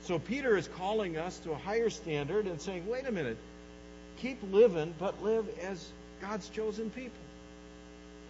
So 0.03 0.19
Peter 0.19 0.57
is 0.57 0.69
calling 0.69 1.17
us 1.17 1.39
to 1.41 1.53
a 1.53 1.57
higher 1.57 1.91
standard 1.91 2.47
and 2.47 2.61
saying, 2.61 2.87
wait 2.87 3.07
a 3.07 3.13
minute, 3.13 3.37
keep 4.19 4.39
living, 4.53 4.95
but 4.99 5.23
live 5.23 5.47
as 5.63 5.85
God's 6.21 6.49
chosen 6.49 6.91
people. 6.91 7.19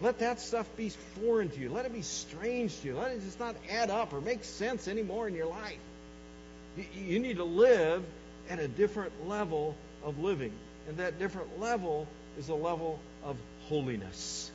Let 0.01 0.19
that 0.19 0.39
stuff 0.39 0.65
be 0.77 0.89
foreign 0.89 1.49
to 1.49 1.59
you. 1.59 1.69
Let 1.69 1.85
it 1.85 1.93
be 1.93 2.03
strange 2.03 2.79
to 2.81 2.87
you. 2.87 2.97
Let 2.97 3.11
it 3.11 3.21
just 3.21 3.39
not 3.39 3.55
add 3.69 3.89
up 3.89 4.13
or 4.13 4.21
make 4.21 4.45
sense 4.45 4.87
anymore 4.87 5.27
in 5.27 5.35
your 5.35 5.47
life. 5.47 5.79
You 6.95 7.19
need 7.19 7.37
to 7.37 7.43
live 7.43 8.03
at 8.49 8.59
a 8.59 8.67
different 8.67 9.27
level 9.27 9.75
of 10.03 10.19
living. 10.19 10.53
And 10.87 10.97
that 10.97 11.19
different 11.19 11.59
level 11.59 12.07
is 12.37 12.47
a 12.47 12.55
level 12.55 12.99
of 13.23 13.35
holiness. 13.63 14.49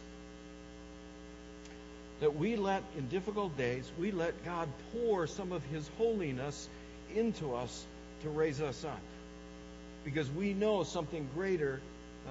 That 2.21 2.37
we 2.37 2.57
let, 2.57 2.83
in 2.97 3.09
difficult 3.09 3.59
days, 3.59 3.91
we 3.99 4.13
let 4.13 4.45
God 4.45 4.69
pour 4.93 5.27
some 5.27 5.53
of 5.53 5.63
His 5.67 5.87
holiness 5.99 6.69
into 7.15 7.55
us 7.55 7.85
to 8.23 8.31
raise 8.31 8.63
us 8.63 8.83
up. 8.85 9.01
Because 10.05 10.31
we 10.31 10.55
know 10.55 10.85
something 10.85 11.29
greater 11.35 11.81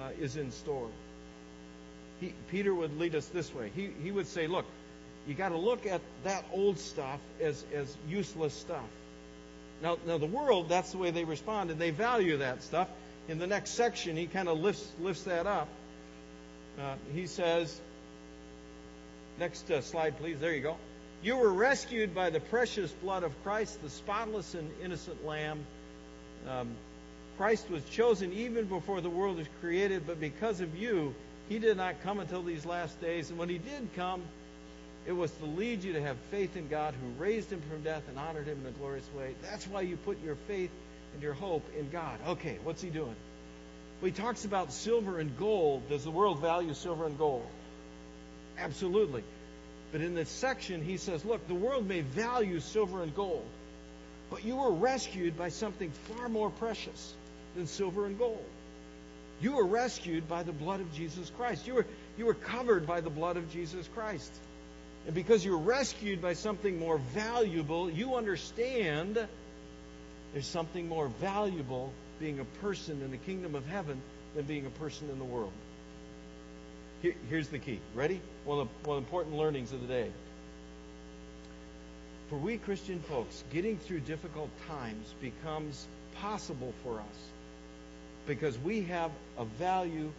uh, 0.00 0.10
is 0.20 0.36
in 0.36 0.50
store 0.50 0.88
he, 2.20 2.32
Peter 2.50 2.74
would 2.74 2.98
lead 2.98 3.14
us 3.14 3.26
this 3.26 3.54
way. 3.54 3.70
He, 3.74 3.90
he 4.02 4.10
would 4.10 4.26
say, 4.26 4.46
look, 4.46 4.66
you 5.26 5.34
got 5.34 5.50
to 5.50 5.56
look 5.56 5.86
at 5.86 6.00
that 6.24 6.44
old 6.52 6.78
stuff 6.78 7.20
as, 7.40 7.64
as 7.74 7.96
useless 8.08 8.54
stuff. 8.54 8.84
Now, 9.82 9.98
now, 10.06 10.18
the 10.18 10.26
world, 10.26 10.68
that's 10.68 10.92
the 10.92 10.98
way 10.98 11.10
they 11.10 11.24
respond, 11.24 11.70
and 11.70 11.80
they 11.80 11.90
value 11.90 12.38
that 12.38 12.62
stuff. 12.62 12.88
In 13.28 13.38
the 13.38 13.46
next 13.46 13.70
section, 13.70 14.16
he 14.16 14.26
kind 14.26 14.48
of 14.48 14.58
lifts, 14.58 14.86
lifts 15.00 15.24
that 15.24 15.46
up. 15.46 15.68
Uh, 16.80 16.94
he 17.12 17.26
says, 17.26 17.80
next 19.38 19.70
uh, 19.70 19.80
slide, 19.80 20.18
please. 20.18 20.38
There 20.38 20.54
you 20.54 20.60
go. 20.60 20.76
You 21.22 21.36
were 21.36 21.52
rescued 21.52 22.14
by 22.14 22.30
the 22.30 22.40
precious 22.40 22.92
blood 22.92 23.24
of 23.24 23.32
Christ, 23.42 23.82
the 23.82 23.90
spotless 23.90 24.54
and 24.54 24.70
innocent 24.82 25.24
Lamb. 25.24 25.64
Um, 26.48 26.70
Christ 27.36 27.68
was 27.70 27.84
chosen 27.90 28.32
even 28.32 28.66
before 28.66 29.00
the 29.00 29.10
world 29.10 29.38
was 29.38 29.48
created, 29.60 30.06
but 30.06 30.20
because 30.20 30.60
of 30.60 30.76
you, 30.76 31.14
he 31.48 31.58
did 31.58 31.76
not 31.76 32.02
come 32.02 32.20
until 32.20 32.42
these 32.42 32.64
last 32.64 33.00
days. 33.00 33.30
And 33.30 33.38
when 33.38 33.48
he 33.48 33.58
did 33.58 33.88
come, 33.96 34.22
it 35.06 35.12
was 35.12 35.30
to 35.32 35.44
lead 35.44 35.84
you 35.84 35.94
to 35.94 36.02
have 36.02 36.16
faith 36.30 36.56
in 36.56 36.68
God 36.68 36.94
who 36.94 37.22
raised 37.22 37.50
him 37.50 37.60
from 37.68 37.82
death 37.82 38.02
and 38.08 38.18
honored 38.18 38.46
him 38.46 38.60
in 38.62 38.66
a 38.68 38.70
glorious 38.78 39.08
way. 39.18 39.34
That's 39.42 39.66
why 39.66 39.82
you 39.82 39.96
put 39.96 40.22
your 40.22 40.36
faith 40.46 40.70
and 41.12 41.22
your 41.22 41.34
hope 41.34 41.64
in 41.78 41.90
God. 41.90 42.18
Okay, 42.28 42.58
what's 42.62 42.80
he 42.80 42.88
doing? 42.88 43.16
Well, 44.00 44.10
he 44.10 44.12
talks 44.12 44.44
about 44.44 44.72
silver 44.72 45.18
and 45.18 45.36
gold. 45.38 45.88
Does 45.88 46.04
the 46.04 46.10
world 46.10 46.40
value 46.40 46.72
silver 46.72 47.04
and 47.04 47.18
gold? 47.18 47.46
Absolutely. 48.58 49.24
But 49.92 50.00
in 50.00 50.14
this 50.14 50.30
section, 50.30 50.82
he 50.82 50.96
says, 50.96 51.24
look, 51.24 51.46
the 51.48 51.54
world 51.54 51.86
may 51.86 52.00
value 52.00 52.60
silver 52.60 53.02
and 53.02 53.14
gold, 53.14 53.44
but 54.30 54.44
you 54.44 54.56
were 54.56 54.72
rescued 54.72 55.36
by 55.36 55.50
something 55.50 55.90
far 55.90 56.28
more 56.28 56.50
precious 56.50 57.14
than 57.54 57.66
silver 57.66 58.06
and 58.06 58.18
gold. 58.18 58.44
You 59.40 59.52
were 59.52 59.66
rescued 59.66 60.28
by 60.28 60.42
the 60.42 60.52
blood 60.52 60.80
of 60.80 60.92
Jesus 60.94 61.30
Christ. 61.36 61.66
You 61.66 61.74
were, 61.74 61.86
you 62.16 62.26
were 62.26 62.34
covered 62.34 62.86
by 62.86 63.00
the 63.00 63.10
blood 63.10 63.36
of 63.36 63.52
Jesus 63.52 63.88
Christ. 63.94 64.32
And 65.06 65.14
because 65.14 65.44
you're 65.44 65.58
rescued 65.58 66.22
by 66.22 66.34
something 66.34 66.78
more 66.78 66.98
valuable, 66.98 67.90
you 67.90 68.14
understand 68.14 69.18
there's 70.32 70.46
something 70.46 70.88
more 70.88 71.08
valuable 71.08 71.92
being 72.20 72.40
a 72.40 72.44
person 72.62 73.02
in 73.02 73.10
the 73.10 73.18
kingdom 73.18 73.54
of 73.54 73.66
heaven 73.66 74.00
than 74.34 74.44
being 74.46 74.66
a 74.66 74.70
person 74.70 75.10
in 75.10 75.18
the 75.18 75.24
world. 75.24 75.52
Here, 77.02 77.14
here's 77.28 77.48
the 77.48 77.58
key. 77.58 77.80
Ready? 77.94 78.20
One 78.44 78.60
of, 78.60 78.68
one 78.84 78.96
of 78.96 79.02
the 79.02 79.08
important 79.08 79.36
learnings 79.36 79.72
of 79.72 79.80
the 79.82 79.86
day. 79.86 80.10
For 82.30 82.38
we 82.38 82.56
Christian 82.56 83.00
folks, 83.00 83.44
getting 83.52 83.76
through 83.76 84.00
difficult 84.00 84.48
times 84.68 85.14
becomes 85.20 85.86
possible 86.14 86.72
for 86.82 87.00
us 87.00 87.33
because 88.26 88.58
we 88.58 88.82
have 88.82 89.10
a 89.38 89.44
value 89.44 90.10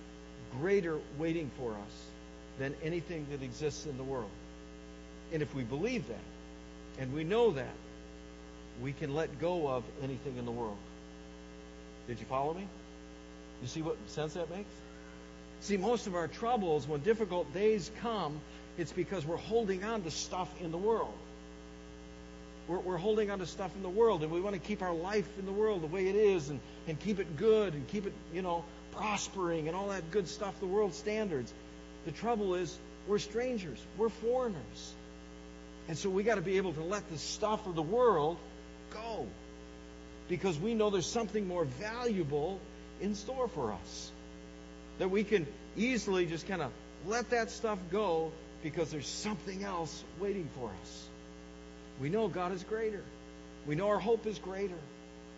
greater 0.60 1.00
waiting 1.18 1.50
for 1.58 1.72
us 1.72 2.06
than 2.60 2.76
anything 2.84 3.26
that 3.32 3.42
exists 3.44 3.86
in 3.86 3.98
the 3.98 4.04
world. 4.04 4.30
And 5.34 5.42
if 5.42 5.54
we 5.54 5.64
believe 5.64 6.08
that, 6.08 7.02
and 7.02 7.14
we 7.14 7.24
know 7.24 7.52
that, 7.52 7.76
we 8.82 8.94
can 8.94 9.14
let 9.14 9.40
go 9.40 9.68
of 9.68 9.84
anything 10.02 10.38
in 10.38 10.46
the 10.46 10.52
world. 10.52 10.78
Did 12.08 12.20
you 12.20 12.26
follow 12.26 12.54
me? 12.54 12.68
You 13.62 13.68
see 13.68 13.82
what 13.82 13.98
sense 14.08 14.34
that 14.34 14.50
makes? 14.50 14.70
See, 15.62 15.78
most 15.78 16.08
of 16.08 16.16
our 16.16 16.28
troubles, 16.28 16.88
when 16.88 17.02
difficult 17.02 17.54
days 17.54 17.90
come, 18.02 18.40
it's 18.78 18.92
because 18.92 19.26
we're 19.26 19.38
holding 19.38 19.84
on 19.84 20.04
to 20.04 20.12
stuff 20.12 20.50
in 20.62 20.72
the 20.72 20.78
world. 20.78 21.14
We're, 22.68 22.80
we're 22.80 22.98
holding 22.98 23.30
on 23.30 23.40
to 23.40 23.46
stuff 23.46 23.72
in 23.76 23.84
the 23.84 23.90
world, 23.90 24.24
and 24.24 24.32
we 24.32 24.42
want 24.42 24.56
to 24.56 24.62
keep 24.62 24.82
our 24.82 24.94
life 24.94 25.28
in 25.38 25.46
the 25.46 25.52
world 25.52 25.84
the 25.84 25.88
way 25.88 26.08
it 26.08 26.16
is 26.16 26.50
and, 26.50 26.60
and 26.88 27.00
keep 27.00 27.20
it 27.20 27.38
good 27.38 27.74
and 27.74 27.88
keep 27.88 28.08
it, 28.08 28.14
you 28.34 28.42
know, 28.42 28.64
prospering 28.94 29.68
and 29.68 29.76
all 29.76 29.90
that 29.90 30.10
good 30.12 30.28
stuff, 30.28 30.60
the 30.60 30.66
world 30.66 30.94
standards. 30.94 31.54
The 32.06 32.12
trouble 32.12 32.56
is, 32.56 32.76
we're 33.08 33.20
strangers, 33.20 33.80
we're 33.98 34.10
foreigners. 34.10 34.94
And 35.88 35.98
so 35.98 36.10
we 36.10 36.24
got 36.24 36.36
to 36.36 36.42
be 36.42 36.58
able 36.58 36.74
to 36.74 36.82
let 36.82 37.08
the 37.12 37.18
stuff 37.18 37.68
of 37.68 37.76
the 37.76 37.82
world 37.82 38.38
go 38.92 39.28
because 40.28 40.58
we 40.58 40.74
know 40.74 40.90
there's 40.90 41.06
something 41.06 41.48
more 41.48 41.66
valuable 41.66 42.60
in 43.00 43.14
store 43.14 43.48
for 43.48 43.74
us. 43.74 44.12
That 44.98 45.12
we 45.12 45.24
can 45.24 45.46
easily 45.78 46.26
just 46.26 46.48
kind 46.48 46.62
of 46.62 46.72
let 47.06 47.30
that 47.30 47.52
stuff 47.52 47.78
go 47.92 48.32
because 48.64 48.90
there's 48.90 49.08
something 49.08 49.64
else 49.64 50.04
waiting 50.20 50.50
for 50.58 50.72
us. 50.82 51.08
We 52.02 52.10
know 52.10 52.28
God 52.28 52.52
is 52.52 52.64
greater. 52.64 53.04
We 53.66 53.76
know 53.76 53.90
our 53.90 54.00
hope 54.00 54.26
is 54.26 54.38
greater. 54.38 54.78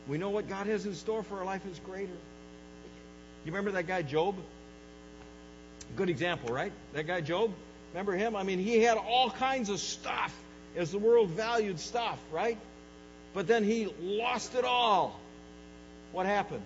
We 0.07 0.17
know 0.17 0.29
what 0.29 0.49
God 0.49 0.67
has 0.67 0.85
in 0.85 0.95
store 0.95 1.23
for 1.23 1.39
our 1.39 1.45
life 1.45 1.61
is 1.69 1.79
greater. 1.79 2.17
You 3.45 3.51
remember 3.51 3.71
that 3.71 3.87
guy 3.87 4.01
Job? 4.01 4.35
Good 5.95 6.09
example, 6.09 6.53
right? 6.53 6.71
That 6.93 7.07
guy 7.07 7.21
Job? 7.21 7.53
Remember 7.93 8.15
him? 8.15 8.35
I 8.35 8.43
mean, 8.43 8.59
he 8.59 8.79
had 8.79 8.97
all 8.97 9.29
kinds 9.29 9.69
of 9.69 9.79
stuff 9.79 10.33
as 10.75 10.91
the 10.91 10.97
world 10.97 11.29
valued 11.29 11.79
stuff, 11.79 12.19
right? 12.31 12.57
But 13.33 13.47
then 13.47 13.63
he 13.63 13.93
lost 14.01 14.55
it 14.55 14.65
all. 14.65 15.19
What 16.11 16.25
happened? 16.25 16.63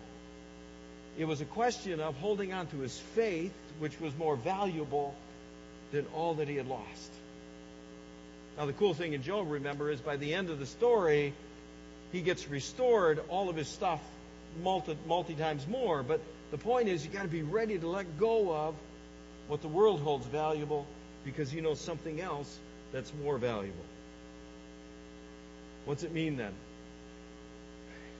It 1.18 1.26
was 1.26 1.42
a 1.42 1.46
question 1.46 2.00
of 2.00 2.16
holding 2.16 2.54
on 2.54 2.68
to 2.68 2.78
his 2.78 2.98
faith, 2.98 3.54
which 3.80 4.00
was 4.00 4.16
more 4.18 4.36
valuable 4.36 5.14
than 5.92 6.06
all 6.16 6.36
that 6.36 6.48
he 6.48 6.56
had 6.56 6.68
lost. 6.68 7.12
Now, 8.58 8.66
the 8.66 8.74
cool 8.74 8.94
thing 8.94 9.14
in 9.14 9.24
Job, 9.24 9.50
remember, 9.50 9.90
is 9.90 10.02
by 10.02 10.18
the 10.18 10.34
end 10.34 10.50
of 10.50 10.60
the 10.60 10.66
story, 10.66 11.34
he 12.12 12.22
gets 12.22 12.48
restored 12.48 13.22
all 13.30 13.50
of 13.50 13.56
his 13.56 13.68
stuff 13.68 14.02
multi, 14.62 14.98
multi 15.08 15.36
times 15.36 15.66
more. 15.68 16.04
But 16.04 16.22
the 16.52 16.58
point 16.58 16.90
is, 16.90 17.04
you've 17.04 17.14
got 17.14 17.24
to 17.24 17.28
be 17.28 17.44
ready 17.44 17.78
to 17.80 17.88
let 17.88 18.20
go 18.20 18.54
of 18.54 18.76
what 19.48 19.62
the 19.62 19.68
world 19.68 20.02
holds 20.02 20.26
valuable 20.28 20.86
because 21.24 21.54
you 21.54 21.62
know 21.62 21.74
something 21.74 22.20
else 22.20 22.60
that's 22.92 23.12
more 23.24 23.38
valuable. 23.38 23.86
What's 25.86 26.04
it 26.04 26.12
mean 26.12 26.38
then? 26.38 26.54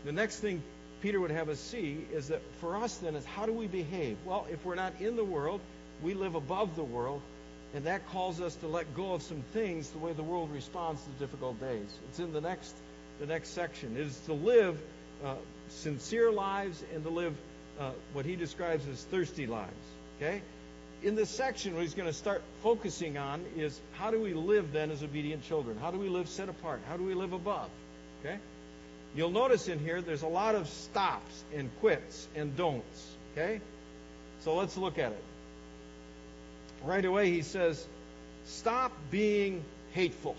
The 0.06 0.12
next 0.12 0.40
thing 0.40 0.64
Peter 1.02 1.20
would 1.20 1.32
have 1.32 1.50
us 1.50 1.60
see 1.60 2.06
is 2.12 2.30
that 2.30 2.42
for 2.60 2.76
us 2.78 2.96
then 2.98 3.16
is 3.16 3.26
how 3.26 3.46
do 3.46 3.54
we 3.54 3.68
behave? 3.68 4.18
Well, 4.26 4.48
if 4.52 4.64
we're 4.66 4.76
not 4.76 4.94
in 5.00 5.16
the 5.16 5.24
world, 5.24 5.62
we 6.02 6.14
live 6.14 6.36
above 6.36 6.76
the 6.76 6.84
world. 6.84 7.22
And 7.74 7.86
that 7.86 8.08
calls 8.10 8.42
us 8.42 8.56
to 8.56 8.68
let 8.68 8.94
go 8.96 9.14
of 9.14 9.22
some 9.22 9.44
things 9.54 9.90
the 9.90 9.98
way 9.98 10.12
the 10.12 10.24
world 10.24 10.52
responds 10.52 11.02
to 11.04 11.10
difficult 11.12 11.60
days. 11.60 11.88
It's 12.10 12.20
in 12.20 12.34
the 12.34 12.42
next, 12.42 12.76
the 13.20 13.26
next 13.26 13.50
section. 13.50 13.96
It 13.96 14.08
is 14.08 14.20
to 14.26 14.34
live 14.34 14.80
uh, 15.24 15.36
sincere 15.70 16.32
lives 16.32 16.84
and 16.94 17.04
to 17.04 17.10
live 17.10 17.36
uh, 17.80 17.92
what 18.12 18.26
he 18.26 18.36
describes 18.36 18.86
as 18.88 19.02
thirsty 19.06 19.48
lives. 19.48 19.72
Okay? 20.18 20.42
In 21.02 21.16
this 21.16 21.30
section, 21.30 21.74
what 21.74 21.84
he's 21.84 21.94
going 21.94 22.10
to 22.10 22.14
start 22.14 22.44
focusing 22.62 23.18
on 23.18 23.44
is 23.56 23.80
how 23.94 24.12
do 24.12 24.22
we 24.22 24.34
live 24.34 24.74
then 24.74 24.92
as 24.92 25.02
obedient 25.02 25.44
children? 25.46 25.78
How 25.80 25.92
do 25.92 25.98
we 25.98 26.10
live 26.10 26.28
set 26.28 26.50
apart? 26.50 26.82
How 26.90 26.98
do 26.98 27.04
we 27.04 27.14
live 27.14 27.32
above? 27.32 27.70
Okay? 28.20 28.38
You'll 29.16 29.32
notice 29.32 29.70
in 29.70 29.80
here 29.80 30.02
there's 30.02 30.24
a 30.24 30.28
lot 30.28 30.56
of 30.56 30.68
stops 30.68 31.44
and 31.56 31.70
quits 31.80 32.28
and 32.36 32.56
don'ts. 32.58 33.16
Okay? 33.32 33.62
So 34.42 34.56
let's 34.56 34.76
look 34.76 35.00
at 35.00 35.14
it 35.14 35.24
right 36.84 37.04
away 37.04 37.32
he 37.32 37.42
says, 37.42 37.86
Stop 38.46 38.92
being 39.10 39.64
hateful. 39.94 40.36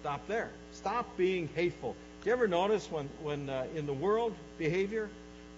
Stop 0.00 0.26
there. 0.26 0.50
Stop 0.72 1.16
being 1.16 1.48
hateful. 1.54 1.94
Do 2.22 2.28
you 2.28 2.32
ever 2.32 2.48
notice 2.48 2.90
when, 2.90 3.08
when 3.22 3.48
uh, 3.48 3.66
in 3.74 3.86
the 3.86 3.92
world 3.92 4.34
behavior 4.58 5.08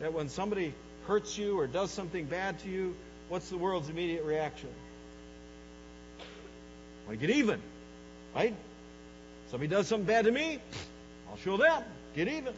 that 0.01 0.13
when 0.13 0.29
somebody 0.29 0.75
hurts 1.07 1.37
you 1.37 1.59
or 1.59 1.67
does 1.67 1.91
something 1.91 2.25
bad 2.25 2.59
to 2.61 2.69
you, 2.69 2.95
what's 3.29 3.49
the 3.49 3.57
world's 3.57 3.89
immediate 3.89 4.25
reaction? 4.25 4.69
I 7.11 7.17
get 7.17 7.31
even, 7.31 7.61
right? 8.35 8.55
Somebody 9.51 9.69
does 9.69 9.87
something 9.87 10.07
bad 10.07 10.25
to 10.27 10.31
me, 10.31 10.61
I'll 11.31 11.37
show 11.39 11.57
them. 11.57 11.83
Get 12.15 12.29
even. 12.29 12.55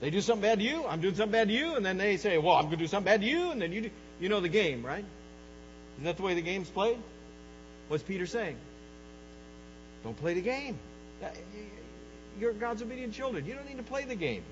They 0.00 0.10
do 0.10 0.20
something 0.20 0.42
bad 0.42 0.58
to 0.58 0.64
you, 0.64 0.84
I'm 0.86 1.00
doing 1.00 1.14
something 1.14 1.32
bad 1.32 1.48
to 1.48 1.54
you, 1.54 1.74
and 1.74 1.84
then 1.84 1.98
they 1.98 2.16
say, 2.16 2.38
"Well, 2.38 2.54
I'm 2.54 2.66
going 2.66 2.78
to 2.78 2.84
do 2.84 2.86
something 2.86 3.04
bad 3.12 3.20
to 3.20 3.26
you," 3.26 3.50
and 3.50 3.60
then 3.60 3.72
you 3.72 3.82
do, 3.82 3.90
you 4.20 4.28
know 4.28 4.40
the 4.40 4.48
game, 4.48 4.84
right? 4.84 5.04
Isn't 6.00 6.06
that 6.06 6.16
the 6.16 6.22
way 6.22 6.32
the 6.32 6.40
game's 6.40 6.70
played? 6.70 6.96
What's 7.88 8.02
Peter 8.02 8.26
saying? 8.26 8.56
Don't 10.02 10.16
play 10.16 10.32
the 10.32 10.40
game. 10.40 10.78
Uh, 11.22 11.26
you're 12.40 12.54
God's 12.54 12.80
obedient 12.80 13.12
children. 13.12 13.44
You 13.44 13.52
don't 13.52 13.68
need 13.68 13.76
to 13.76 13.82
play 13.82 14.04
the 14.04 14.14
game. 14.14 14.42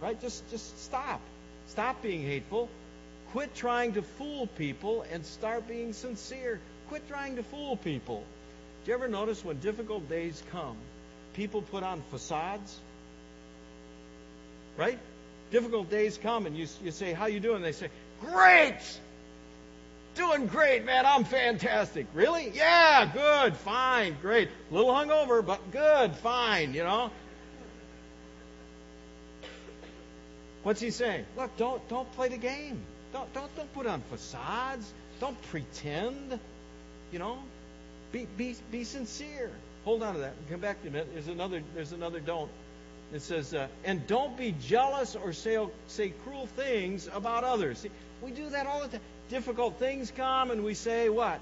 Right? 0.00 0.18
Just 0.18 0.48
just 0.50 0.82
stop. 0.82 1.20
Stop 1.66 2.00
being 2.00 2.22
hateful. 2.22 2.70
Quit 3.32 3.54
trying 3.54 3.92
to 3.92 4.02
fool 4.02 4.46
people 4.46 5.04
and 5.12 5.26
start 5.26 5.68
being 5.68 5.92
sincere. 5.92 6.60
quit 6.88 7.06
trying 7.08 7.36
to 7.36 7.42
fool 7.42 7.76
people. 7.76 8.24
Do 8.84 8.90
you 8.90 8.94
ever 8.96 9.08
notice 9.08 9.44
when 9.44 9.58
difficult 9.58 10.08
days 10.08 10.42
come, 10.50 10.76
people 11.34 11.60
put 11.60 11.82
on 11.82 12.00
facades? 12.10 12.78
Right? 14.78 14.98
Difficult 15.50 15.90
days 15.90 16.16
come 16.16 16.46
and 16.46 16.56
you, 16.56 16.66
you 16.82 16.90
say, 16.90 17.12
how 17.12 17.26
you 17.26 17.40
doing? 17.40 17.60
They 17.60 17.72
say, 17.72 17.88
great! 18.20 18.78
Doing 20.16 20.46
great, 20.46 20.84
man. 20.84 21.04
I'm 21.04 21.24
fantastic. 21.24 22.06
Really? 22.14 22.50
Yeah, 22.54 23.10
good, 23.12 23.56
fine, 23.56 24.16
great. 24.22 24.48
A 24.70 24.74
little 24.74 24.90
hungover, 24.90 25.44
but 25.44 25.70
good, 25.70 26.16
fine, 26.16 26.72
you 26.72 26.84
know? 26.84 27.10
What's 30.66 30.80
he 30.80 30.90
saying? 30.90 31.26
Look, 31.36 31.56
don't 31.58 31.86
don't 31.88 32.10
play 32.14 32.28
the 32.28 32.38
game. 32.38 32.80
Don't 33.12 33.32
don't 33.32 33.54
don't 33.54 33.72
put 33.72 33.86
on 33.86 34.00
facades. 34.10 34.92
Don't 35.20 35.40
pretend. 35.42 36.40
You 37.12 37.20
know, 37.20 37.38
be 38.10 38.26
be 38.36 38.56
be 38.72 38.82
sincere. 38.82 39.52
Hold 39.84 40.02
on 40.02 40.14
to 40.14 40.20
that. 40.20 40.32
Come 40.50 40.58
back 40.58 40.82
to 40.82 40.90
minute. 40.90 41.10
There's 41.12 41.28
another. 41.28 41.62
There's 41.76 41.92
another. 41.92 42.18
Don't. 42.18 42.50
It 43.12 43.22
says, 43.22 43.54
uh, 43.54 43.68
and 43.84 44.04
don't 44.08 44.36
be 44.36 44.56
jealous 44.60 45.14
or 45.14 45.32
say 45.32 45.64
say 45.86 46.12
cruel 46.24 46.48
things 46.56 47.08
about 47.12 47.44
others. 47.44 47.78
See, 47.78 47.90
we 48.20 48.32
do 48.32 48.50
that 48.50 48.66
all 48.66 48.80
the 48.80 48.88
time. 48.88 49.00
Difficult 49.28 49.78
things 49.78 50.12
come, 50.16 50.50
and 50.50 50.64
we 50.64 50.74
say 50.74 51.08
what? 51.08 51.40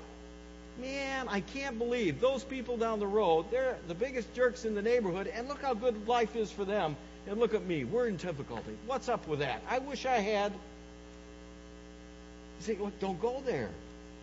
Man, 0.81 1.29
I 1.29 1.41
can't 1.41 1.79
believe 1.79 2.21
those 2.21 2.43
people 2.43 2.76
down 2.76 2.99
the 2.99 3.07
road. 3.07 3.47
They're 3.50 3.76
the 3.87 3.95
biggest 3.95 4.33
jerks 4.35 4.64
in 4.64 4.75
the 4.75 4.83
neighborhood, 4.83 5.26
and 5.33 5.49
look 5.49 5.62
how 5.62 5.75
good 5.75 6.09
life 6.09 6.35
is 6.35 6.50
for 6.50 6.64
them. 6.64 6.97
And 7.26 7.38
look 7.38 7.55
at 7.55 7.64
me. 7.64 7.85
We're 7.85 8.07
in 8.07 8.17
difficulty. 8.17 8.76
What's 8.87 9.09
up 9.09 9.26
with 9.26 9.38
that? 9.38 9.62
I 9.69 9.79
wish 9.79 10.05
I 10.05 10.17
had. 10.17 10.53
You 10.53 10.59
say, 12.61 12.76
look, 12.76 12.99
don't 13.00 13.21
go 13.21 13.43
there. 13.47 13.71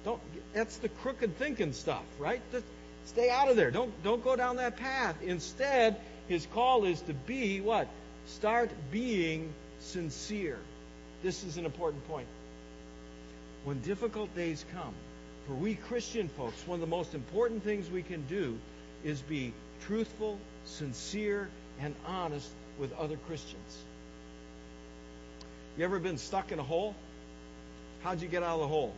Don't. 0.06 0.22
That's 0.54 0.78
the 0.78 0.90
crooked 0.90 1.38
thinking 1.38 1.74
stuff, 1.74 2.04
right? 2.20 2.42
Just 2.52 2.66
stay 3.06 3.30
out 3.30 3.50
of 3.50 3.56
there. 3.56 3.72
Don't 3.72 3.92
don't 4.04 4.24
go 4.24 4.36
down 4.36 4.58
that 4.58 4.78
path. 4.78 5.16
Instead, 5.22 5.98
his 6.28 6.46
call 6.54 6.86
is 6.86 7.02
to 7.02 7.14
be 7.14 7.62
what? 7.62 7.88
Start 8.28 8.70
being 8.92 9.52
sincere. 9.80 10.60
This 11.24 11.44
is 11.44 11.58
an 11.58 11.66
important 11.66 12.08
point. 12.08 12.28
When 13.64 13.80
difficult 13.82 14.34
days 14.36 14.66
come, 14.74 14.94
for 15.48 15.54
we 15.54 15.76
Christian 15.76 16.28
folks, 16.30 16.66
one 16.66 16.76
of 16.76 16.82
the 16.82 16.96
most 16.96 17.14
important 17.14 17.64
things 17.64 17.90
we 17.90 18.02
can 18.02 18.26
do 18.28 18.58
is 19.04 19.22
be 19.22 19.54
truthful, 19.86 20.40
sincere, 20.66 21.50
and 21.80 21.96
honest 22.06 22.50
with 22.80 22.92
other 22.98 23.18
Christians. 23.28 23.78
You 25.78 25.86
ever 25.86 26.00
been 26.00 26.18
stuck 26.18 26.52
in 26.52 26.60
a 26.60 26.64
hole? 26.64 26.96
How'd 28.04 28.22
you 28.22 28.28
get 28.28 28.44
out 28.44 28.56
of 28.56 28.62
the 28.62 28.68
hole? 28.68 28.94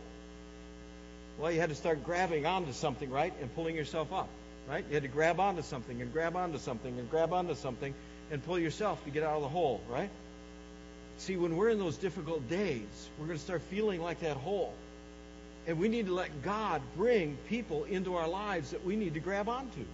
Well, 1.38 1.50
you 1.50 1.60
had 1.60 1.68
to 1.68 1.74
start 1.74 2.04
grabbing 2.04 2.46
onto 2.46 2.72
something, 2.72 3.10
right? 3.10 3.32
And 3.40 3.54
pulling 3.54 3.74
yourself 3.74 4.12
up, 4.12 4.28
right? 4.68 4.84
You 4.88 4.94
had 4.94 5.02
to 5.02 5.08
grab 5.08 5.40
onto 5.40 5.62
something 5.62 6.00
and 6.00 6.12
grab 6.12 6.36
onto 6.36 6.58
something 6.58 6.98
and 6.98 7.10
grab 7.10 7.32
onto 7.32 7.54
something 7.54 7.94
and 8.30 8.44
pull 8.44 8.58
yourself 8.58 9.04
to 9.04 9.10
get 9.10 9.22
out 9.22 9.36
of 9.36 9.42
the 9.42 9.48
hole, 9.48 9.80
right? 9.90 10.10
See, 11.18 11.36
when 11.36 11.56
we're 11.56 11.70
in 11.70 11.78
those 11.78 11.96
difficult 11.96 12.48
days, 12.48 13.08
we're 13.18 13.26
going 13.26 13.38
to 13.38 13.44
start 13.44 13.62
feeling 13.62 14.02
like 14.02 14.20
that 14.20 14.36
hole. 14.36 14.74
And 15.66 15.78
we 15.78 15.88
need 15.88 16.06
to 16.06 16.14
let 16.14 16.42
God 16.42 16.82
bring 16.96 17.38
people 17.48 17.84
into 17.84 18.16
our 18.16 18.28
lives 18.28 18.72
that 18.72 18.84
we 18.84 18.96
need 18.96 19.14
to 19.14 19.20
grab 19.20 19.48
onto. 19.48 19.84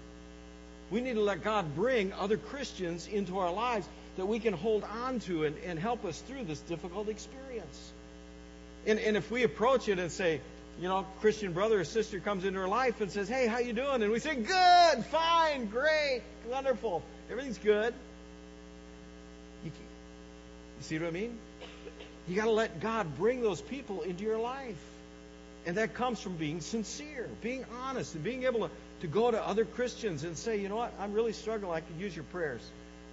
We 0.90 1.00
need 1.00 1.14
to 1.14 1.20
let 1.20 1.44
God 1.44 1.76
bring 1.76 2.12
other 2.14 2.36
Christians 2.36 3.06
into 3.06 3.38
our 3.38 3.52
lives 3.52 3.88
that 4.16 4.26
we 4.26 4.40
can 4.40 4.54
hold 4.54 4.82
on 4.82 5.20
to 5.20 5.44
and, 5.44 5.56
and 5.64 5.78
help 5.78 6.04
us 6.04 6.20
through 6.22 6.44
this 6.44 6.60
difficult 6.60 7.08
experience. 7.08 7.92
And, 8.86 8.98
and 8.98 9.16
if 9.16 9.30
we 9.30 9.44
approach 9.44 9.88
it 9.88 9.98
and 9.98 10.10
say, 10.10 10.40
you 10.80 10.88
know, 10.88 11.06
Christian 11.20 11.52
brother 11.52 11.80
or 11.80 11.84
sister 11.84 12.18
comes 12.20 12.44
into 12.44 12.58
our 12.58 12.68
life 12.68 13.00
and 13.00 13.10
says, 13.10 13.28
"Hey, 13.28 13.46
how 13.46 13.58
you 13.58 13.74
doing?" 13.74 14.02
and 14.02 14.10
we 14.10 14.18
say, 14.18 14.34
"Good, 14.34 15.04
fine, 15.06 15.66
great, 15.66 16.22
wonderful, 16.48 17.02
everything's 17.30 17.58
good." 17.58 17.92
See 20.80 20.98
what 20.98 21.08
I 21.08 21.10
mean? 21.10 21.38
You 22.28 22.36
got 22.36 22.44
to 22.44 22.50
let 22.50 22.80
God 22.80 23.16
bring 23.16 23.42
those 23.42 23.60
people 23.60 24.02
into 24.02 24.24
your 24.24 24.38
life, 24.38 24.80
and 25.66 25.76
that 25.76 25.94
comes 25.94 26.20
from 26.20 26.36
being 26.36 26.60
sincere, 26.60 27.28
being 27.42 27.64
honest, 27.82 28.14
and 28.14 28.24
being 28.24 28.44
able 28.44 28.68
to 28.68 28.70
to 29.00 29.06
go 29.06 29.30
to 29.30 29.46
other 29.46 29.64
Christians 29.64 30.24
and 30.24 30.36
say, 30.36 30.60
you 30.60 30.68
know 30.68 30.76
what, 30.76 30.92
I'm 31.00 31.12
really 31.12 31.32
struggling. 31.32 31.72
I 31.72 31.80
could 31.80 31.98
use 31.98 32.14
your 32.14 32.24
prayers. 32.24 32.60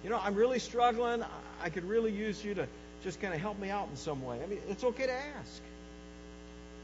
You 0.04 0.10
know, 0.10 0.20
I'm 0.22 0.34
really 0.34 0.58
struggling. 0.58 1.24
I 1.62 1.70
could 1.70 1.84
really 1.84 2.12
use 2.12 2.44
you 2.44 2.54
to 2.54 2.66
just 3.02 3.20
kind 3.20 3.34
of 3.34 3.40
help 3.40 3.58
me 3.58 3.70
out 3.70 3.88
in 3.90 3.96
some 3.96 4.22
way. 4.24 4.40
I 4.42 4.46
mean, 4.46 4.60
it's 4.68 4.84
okay 4.84 5.06
to 5.06 5.12
ask. 5.12 5.62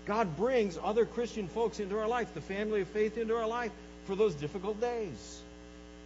God 0.07 0.37
brings 0.37 0.79
other 0.83 1.07
Christian 1.07 1.49
folks 1.49 1.81
into 1.81 1.99
our 1.99 2.09
life, 2.09 2.35
the 2.35 2.41
family 2.41 2.81
of 2.81 2.89
faith 2.89 3.17
into 3.19 3.37
our 3.37 3.47
life 3.47 3.73
for 4.07 4.15
those 4.17 4.35
difficult 4.35 4.81
days. 4.81 5.43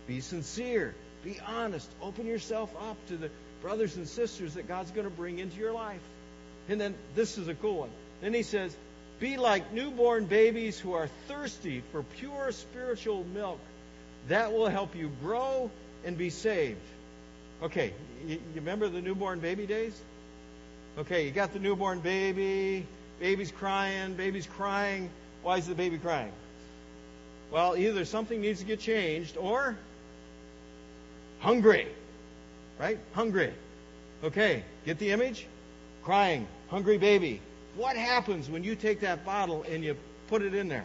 Be 0.06 0.20
sincere. 0.20 0.94
Be 1.24 1.38
honest. 1.46 1.88
Open 2.02 2.26
yourself 2.26 2.74
up 2.88 2.96
to 3.08 3.16
the 3.16 3.30
brothers 3.62 3.96
and 3.96 4.08
sisters 4.08 4.54
that 4.54 4.68
God's 4.68 4.90
going 4.90 5.06
to 5.06 5.14
bring 5.14 5.38
into 5.38 5.56
your 5.58 5.72
life. 5.72 6.00
And 6.68 6.80
then 6.80 6.94
this 7.14 7.38
is 7.38 7.48
a 7.48 7.54
cool 7.54 7.78
one. 7.78 7.90
Then 8.20 8.34
he 8.34 8.42
says, 8.42 8.76
be 9.20 9.36
like 9.36 9.72
newborn 9.72 10.26
babies 10.26 10.78
who 10.78 10.92
are 10.92 11.08
thirsty 11.26 11.82
for 11.92 12.02
pure 12.02 12.52
spiritual 12.52 13.24
milk. 13.34 13.58
That 14.28 14.52
will 14.52 14.68
help 14.68 14.94
you 14.94 15.10
grow 15.22 15.70
and 16.04 16.16
be 16.16 16.30
saved. 16.30 16.80
Okay, 17.62 17.92
you, 18.26 18.40
remember 18.54 18.88
the 18.88 19.00
newborn 19.00 19.40
baby 19.40 19.66
days? 19.66 19.98
Okay, 20.96 21.24
you 21.24 21.30
got 21.32 21.52
the 21.52 21.58
newborn 21.58 22.00
baby, 22.00 22.86
baby's 23.18 23.50
crying, 23.50 24.14
baby's 24.14 24.46
crying. 24.46 25.10
Why 25.42 25.56
is 25.56 25.66
the 25.66 25.74
baby 25.74 25.98
crying? 25.98 26.32
Well, 27.50 27.76
either 27.76 28.04
something 28.04 28.40
needs 28.40 28.60
to 28.60 28.66
get 28.66 28.80
changed 28.80 29.36
or 29.36 29.76
hungry. 31.40 31.88
Right? 32.78 32.98
Hungry. 33.12 33.52
Okay, 34.22 34.64
get 34.84 34.98
the 34.98 35.10
image? 35.10 35.46
Crying, 36.02 36.46
hungry 36.68 36.98
baby. 36.98 37.40
What 37.76 37.96
happens 37.96 38.48
when 38.48 38.64
you 38.64 38.74
take 38.74 39.00
that 39.00 39.24
bottle 39.24 39.64
and 39.68 39.84
you 39.84 39.96
put 40.28 40.42
it 40.42 40.54
in 40.54 40.68
there? 40.68 40.84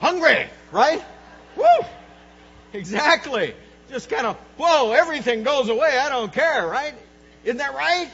Hungry, 0.00 0.46
right? 0.72 1.04
Woo! 1.56 1.64
Exactly. 2.72 3.54
Just 3.90 4.10
kind 4.10 4.26
of, 4.26 4.36
whoa, 4.56 4.92
everything 4.92 5.42
goes 5.42 5.68
away. 5.68 5.98
I 5.98 6.08
don't 6.08 6.32
care, 6.32 6.66
right? 6.66 6.94
Isn't 7.44 7.58
that 7.58 7.74
right? 7.74 8.10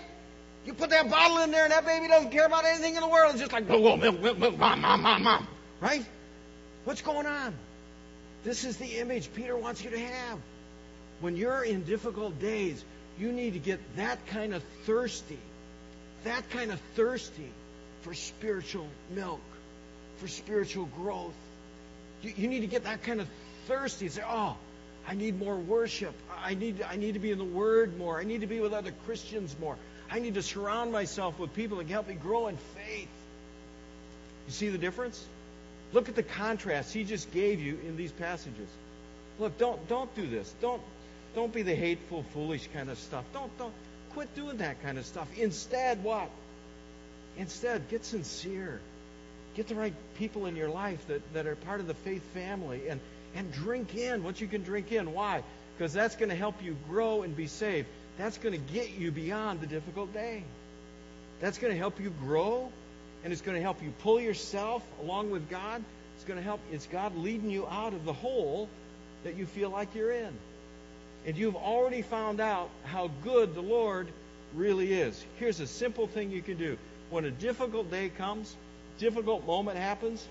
You 0.66 0.74
put 0.74 0.90
that 0.90 1.10
bottle 1.10 1.38
in 1.38 1.50
there 1.50 1.64
and 1.64 1.72
that 1.72 1.84
baby 1.84 2.08
doesn't 2.08 2.30
care 2.30 2.46
about 2.46 2.64
anything 2.64 2.94
in 2.94 3.00
the 3.00 3.08
world. 3.08 3.32
It's 3.32 3.40
just 3.40 3.52
like, 3.52 3.66
whoa, 3.66 3.96
milk, 3.96 4.20
milk, 4.20 4.38
milk, 4.38 4.58
mom, 4.58 4.80
mom, 4.80 5.02
mom, 5.02 5.22
mom. 5.22 5.48
Right? 5.80 6.04
What's 6.84 7.02
going 7.02 7.26
on? 7.26 7.54
This 8.44 8.64
is 8.64 8.76
the 8.76 8.98
image 8.98 9.32
Peter 9.32 9.56
wants 9.56 9.82
you 9.82 9.90
to 9.90 9.98
have. 9.98 10.38
When 11.22 11.36
you're 11.36 11.64
in 11.64 11.84
difficult 11.84 12.38
days, 12.38 12.84
you 13.18 13.32
need 13.32 13.54
to 13.54 13.58
get 13.58 13.80
that 13.96 14.26
kind 14.26 14.54
of 14.54 14.62
thirsty 14.84 15.38
that 16.24 16.48
kind 16.50 16.70
of 16.70 16.80
thirsty 16.94 17.50
for 18.02 18.14
spiritual 18.14 18.86
milk, 19.14 19.40
for 20.18 20.28
spiritual 20.28 20.86
growth. 20.86 21.34
You, 22.22 22.32
you 22.36 22.48
need 22.48 22.60
to 22.60 22.66
get 22.66 22.84
that 22.84 23.02
kind 23.02 23.20
of 23.20 23.28
thirsty 23.66 24.08
say, 24.08 24.22
oh, 24.26 24.56
I 25.06 25.14
need 25.14 25.38
more 25.38 25.56
worship. 25.56 26.14
I 26.42 26.54
need, 26.54 26.82
I 26.82 26.96
need 26.96 27.14
to 27.14 27.20
be 27.20 27.32
in 27.32 27.38
the 27.38 27.44
Word 27.44 27.98
more. 27.98 28.20
I 28.20 28.24
need 28.24 28.42
to 28.42 28.46
be 28.46 28.60
with 28.60 28.72
other 28.72 28.92
Christians 29.06 29.56
more. 29.60 29.76
I 30.10 30.20
need 30.20 30.34
to 30.34 30.42
surround 30.42 30.92
myself 30.92 31.38
with 31.38 31.54
people 31.54 31.78
that 31.78 31.84
can 31.84 31.92
help 31.92 32.08
me 32.08 32.14
grow 32.14 32.48
in 32.48 32.56
faith. 32.56 33.08
You 34.46 34.52
see 34.52 34.68
the 34.68 34.78
difference? 34.78 35.24
Look 35.92 36.08
at 36.08 36.14
the 36.14 36.22
contrast 36.22 36.92
he 36.92 37.04
just 37.04 37.32
gave 37.32 37.60
you 37.60 37.78
in 37.86 37.96
these 37.96 38.12
passages. 38.12 38.68
Look, 39.38 39.58
don't 39.58 39.88
don't 39.88 40.14
do 40.14 40.26
this. 40.26 40.54
Don't 40.60 40.82
don't 41.34 41.52
be 41.52 41.62
the 41.62 41.74
hateful, 41.74 42.24
foolish 42.34 42.68
kind 42.72 42.90
of 42.90 42.98
stuff. 42.98 43.24
Don't 43.32 43.56
don't 43.58 43.72
Quit 44.14 44.34
doing 44.34 44.58
that 44.58 44.82
kind 44.82 44.98
of 44.98 45.06
stuff. 45.06 45.26
Instead, 45.38 46.04
what? 46.04 46.28
Instead, 47.38 47.88
get 47.88 48.04
sincere. 48.04 48.80
Get 49.54 49.68
the 49.68 49.74
right 49.74 49.94
people 50.16 50.46
in 50.46 50.56
your 50.56 50.68
life 50.68 51.06
that, 51.08 51.22
that 51.32 51.46
are 51.46 51.56
part 51.56 51.80
of 51.80 51.86
the 51.86 51.94
faith 51.94 52.22
family 52.34 52.88
and, 52.88 53.00
and 53.34 53.50
drink 53.52 53.94
in 53.94 54.22
what 54.22 54.40
you 54.40 54.46
can 54.46 54.62
drink 54.62 54.92
in. 54.92 55.14
Why? 55.14 55.42
Because 55.76 55.94
that's 55.94 56.16
going 56.16 56.28
to 56.28 56.34
help 56.34 56.62
you 56.62 56.76
grow 56.88 57.22
and 57.22 57.34
be 57.34 57.46
saved. 57.46 57.88
That's 58.18 58.36
going 58.36 58.52
to 58.52 58.72
get 58.72 58.98
you 58.98 59.10
beyond 59.10 59.60
the 59.60 59.66
difficult 59.66 60.12
day. 60.12 60.44
That's 61.40 61.56
going 61.58 61.72
to 61.72 61.78
help 61.78 61.98
you 61.98 62.10
grow, 62.10 62.70
and 63.24 63.32
it's 63.32 63.42
going 63.42 63.56
to 63.56 63.62
help 63.62 63.82
you 63.82 63.92
pull 64.02 64.20
yourself 64.20 64.82
along 65.02 65.30
with 65.30 65.48
God. 65.48 65.82
It's 66.16 66.24
going 66.24 66.38
to 66.38 66.44
help, 66.44 66.60
it's 66.70 66.86
God 66.86 67.16
leading 67.16 67.50
you 67.50 67.66
out 67.66 67.94
of 67.94 68.04
the 68.04 68.12
hole 68.12 68.68
that 69.24 69.36
you 69.36 69.46
feel 69.46 69.70
like 69.70 69.94
you're 69.94 70.12
in 70.12 70.32
and 71.26 71.36
you've 71.36 71.56
already 71.56 72.02
found 72.02 72.40
out 72.40 72.70
how 72.84 73.10
good 73.22 73.54
the 73.54 73.62
Lord 73.62 74.08
really 74.54 74.92
is. 74.92 75.24
Here's 75.38 75.60
a 75.60 75.66
simple 75.66 76.06
thing 76.06 76.30
you 76.30 76.42
can 76.42 76.56
do. 76.56 76.76
When 77.10 77.24
a 77.24 77.30
difficult 77.30 77.90
day 77.90 78.10
comes, 78.10 78.56
difficult 78.98 79.46
moment 79.46 79.78
happens, 79.78 80.26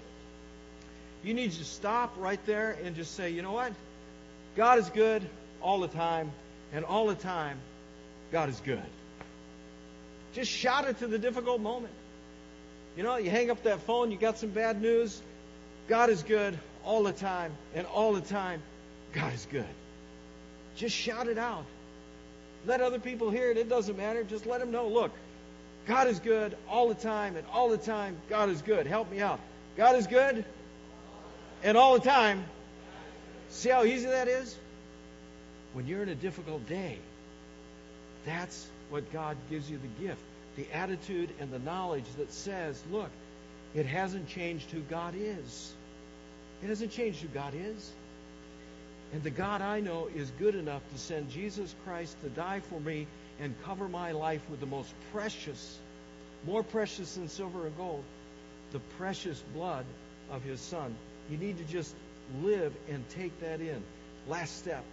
you 1.23 1.33
need 1.33 1.51
to 1.51 1.63
stop 1.63 2.13
right 2.17 2.43
there 2.45 2.77
and 2.83 2.95
just 2.95 3.15
say, 3.15 3.29
you 3.29 3.41
know 3.41 3.51
what? 3.51 3.73
God 4.55 4.79
is 4.79 4.89
good 4.89 5.21
all 5.61 5.79
the 5.79 5.87
time, 5.87 6.31
and 6.73 6.83
all 6.83 7.07
the 7.07 7.15
time, 7.15 7.57
God 8.31 8.49
is 8.49 8.59
good. 8.61 8.81
Just 10.33 10.51
shout 10.51 10.87
it 10.87 10.97
to 10.99 11.07
the 11.07 11.19
difficult 11.19 11.61
moment. 11.61 11.93
You 12.97 13.03
know, 13.03 13.17
you 13.17 13.29
hang 13.29 13.51
up 13.51 13.63
that 13.63 13.81
phone, 13.81 14.11
you 14.11 14.17
got 14.17 14.37
some 14.37 14.49
bad 14.49 14.81
news. 14.81 15.21
God 15.87 16.09
is 16.09 16.23
good 16.23 16.57
all 16.83 17.03
the 17.03 17.13
time, 17.13 17.51
and 17.75 17.85
all 17.85 18.13
the 18.13 18.21
time, 18.21 18.61
God 19.13 19.33
is 19.33 19.47
good. 19.51 19.65
Just 20.75 20.95
shout 20.95 21.27
it 21.27 21.37
out. 21.37 21.65
Let 22.65 22.81
other 22.81 22.99
people 22.99 23.29
hear 23.31 23.49
it. 23.51 23.57
It 23.57 23.69
doesn't 23.69 23.97
matter. 23.97 24.23
Just 24.23 24.45
let 24.45 24.59
them 24.59 24.71
know 24.71 24.87
look, 24.87 25.11
God 25.87 26.07
is 26.07 26.19
good 26.19 26.55
all 26.69 26.89
the 26.89 26.95
time, 26.95 27.35
and 27.35 27.45
all 27.51 27.69
the 27.69 27.77
time, 27.77 28.17
God 28.29 28.49
is 28.49 28.61
good. 28.61 28.85
Help 28.85 29.11
me 29.11 29.19
out. 29.19 29.39
God 29.77 29.95
is 29.95 30.07
good, 30.07 30.45
and 31.63 31.77
all 31.77 31.97
the 31.97 32.07
time. 32.07 32.43
See 33.49 33.69
how 33.69 33.83
easy 33.83 34.07
that 34.07 34.27
is? 34.27 34.55
When 35.73 35.87
you're 35.87 36.03
in 36.03 36.09
a 36.09 36.15
difficult 36.15 36.67
day, 36.67 36.97
that's 38.25 38.67
what 38.89 39.11
God 39.11 39.37
gives 39.49 39.69
you 39.69 39.77
the 39.77 40.05
gift 40.05 40.21
the 40.55 40.67
attitude 40.73 41.29
and 41.39 41.51
the 41.51 41.59
knowledge 41.59 42.05
that 42.17 42.31
says, 42.31 42.81
look, 42.91 43.09
it 43.73 43.85
hasn't 43.85 44.27
changed 44.27 44.69
who 44.71 44.81
God 44.81 45.13
is. 45.17 45.73
It 46.63 46.67
hasn't 46.67 46.91
changed 46.91 47.21
who 47.21 47.29
God 47.29 47.53
is. 47.55 47.91
And 49.13 49.23
the 49.23 49.29
God 49.29 49.61
I 49.61 49.81
know 49.81 50.07
is 50.15 50.31
good 50.39 50.55
enough 50.55 50.81
to 50.93 50.97
send 50.97 51.29
Jesus 51.29 51.75
Christ 51.85 52.15
to 52.21 52.29
die 52.29 52.61
for 52.61 52.79
me 52.79 53.07
and 53.39 53.53
cover 53.63 53.89
my 53.89 54.11
life 54.11 54.41
with 54.49 54.59
the 54.59 54.65
most 54.65 54.93
precious, 55.11 55.79
more 56.45 56.63
precious 56.63 57.15
than 57.15 57.27
silver 57.27 57.65
and 57.65 57.75
gold, 57.75 58.03
the 58.71 58.79
precious 58.97 59.43
blood 59.53 59.85
of 60.31 60.43
his 60.43 60.61
Son. 60.61 60.95
You 61.29 61.37
need 61.37 61.57
to 61.57 61.65
just 61.65 61.93
live 62.41 62.73
and 62.89 63.07
take 63.09 63.37
that 63.41 63.59
in. 63.59 63.83
Last 64.27 64.57
step. 64.57 64.83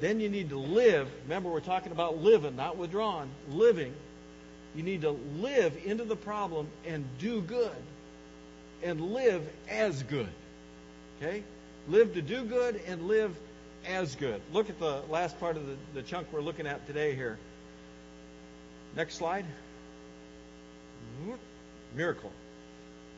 Then 0.00 0.20
you 0.20 0.28
need 0.28 0.50
to 0.50 0.58
live. 0.58 1.08
Remember, 1.24 1.48
we're 1.48 1.60
talking 1.60 1.92
about 1.92 2.18
living, 2.18 2.56
not 2.56 2.76
withdrawn. 2.76 3.30
Living. 3.50 3.94
You 4.76 4.82
need 4.82 5.02
to 5.02 5.10
live 5.10 5.76
into 5.84 6.04
the 6.04 6.16
problem 6.16 6.68
and 6.86 7.04
do 7.18 7.40
good. 7.40 7.70
And 8.82 9.00
live 9.00 9.48
as 9.68 10.02
good. 10.04 10.28
Okay? 11.16 11.42
Live 11.88 12.14
to 12.14 12.22
do 12.22 12.44
good 12.44 12.80
and 12.86 13.08
live 13.08 13.34
as 13.86 14.14
good. 14.14 14.42
Look 14.52 14.68
at 14.68 14.78
the 14.78 15.00
last 15.08 15.40
part 15.40 15.56
of 15.56 15.66
the, 15.66 15.76
the 15.94 16.02
chunk 16.02 16.28
we're 16.32 16.42
looking 16.42 16.66
at 16.66 16.86
today 16.86 17.14
here. 17.14 17.38
Next 18.94 19.14
slide. 19.14 19.46
Miracle. 21.94 22.30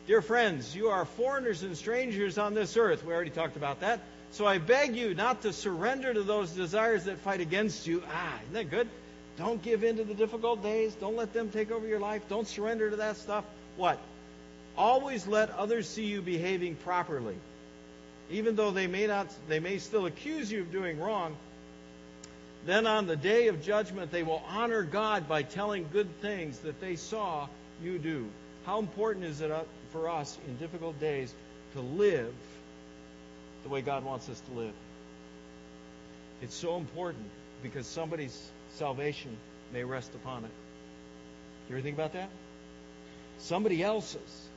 Dear 0.06 0.22
friends, 0.22 0.74
you 0.74 0.88
are 0.88 1.04
foreigners 1.04 1.64
and 1.64 1.76
strangers 1.76 2.38
on 2.38 2.54
this 2.54 2.76
earth. 2.76 3.04
We 3.04 3.12
already 3.12 3.30
talked 3.30 3.56
about 3.56 3.80
that. 3.80 4.00
So 4.32 4.46
I 4.46 4.58
beg 4.58 4.94
you 4.94 5.14
not 5.14 5.42
to 5.42 5.52
surrender 5.52 6.14
to 6.14 6.22
those 6.22 6.52
desires 6.52 7.04
that 7.04 7.18
fight 7.18 7.40
against 7.40 7.88
you. 7.88 8.04
Ah, 8.12 8.38
isn't 8.42 8.54
that 8.54 8.70
good? 8.70 8.88
Don't 9.36 9.60
give 9.62 9.82
in 9.82 9.96
to 9.96 10.04
the 10.04 10.14
difficult 10.14 10.62
days. 10.62 10.94
Don't 10.94 11.16
let 11.16 11.32
them 11.32 11.50
take 11.50 11.72
over 11.72 11.86
your 11.86 11.98
life. 11.98 12.22
Don't 12.28 12.46
surrender 12.46 12.90
to 12.90 12.96
that 12.96 13.16
stuff. 13.16 13.44
What? 13.76 13.98
Always 14.76 15.26
let 15.26 15.50
others 15.50 15.88
see 15.88 16.04
you 16.04 16.22
behaving 16.22 16.76
properly. 16.76 17.36
Even 18.30 18.56
though 18.56 18.70
they 18.70 18.86
may 18.86 19.06
not 19.06 19.28
they 19.48 19.60
may 19.60 19.78
still 19.78 20.06
accuse 20.06 20.50
you 20.50 20.62
of 20.62 20.72
doing 20.72 21.00
wrong, 21.00 21.36
then 22.66 22.86
on 22.86 23.06
the 23.06 23.16
day 23.16 23.48
of 23.48 23.62
judgment 23.62 24.10
they 24.10 24.22
will 24.22 24.42
honor 24.48 24.82
God 24.82 25.28
by 25.28 25.42
telling 25.42 25.88
good 25.92 26.08
things 26.20 26.58
that 26.60 26.80
they 26.80 26.96
saw 26.96 27.48
you 27.82 27.98
do. 27.98 28.28
How 28.66 28.78
important 28.78 29.24
is 29.24 29.40
it 29.40 29.50
uh, 29.50 29.62
for 29.92 30.08
us 30.08 30.38
in 30.46 30.56
difficult 30.56 31.00
days 31.00 31.34
to 31.72 31.80
live 31.80 32.34
the 33.62 33.68
way 33.68 33.82
God 33.82 34.04
wants 34.04 34.28
us 34.28 34.40
to 34.40 34.58
live. 34.58 34.74
It's 36.42 36.54
so 36.54 36.76
important 36.76 37.28
because 37.62 37.86
somebody's 37.86 38.50
salvation 38.74 39.36
may 39.72 39.84
rest 39.84 40.14
upon 40.14 40.44
it. 40.44 40.50
You 41.68 41.76
ever 41.76 41.82
think 41.82 41.96
about 41.96 42.14
that? 42.14 42.30
Somebody 43.38 43.82
else's 43.82 44.48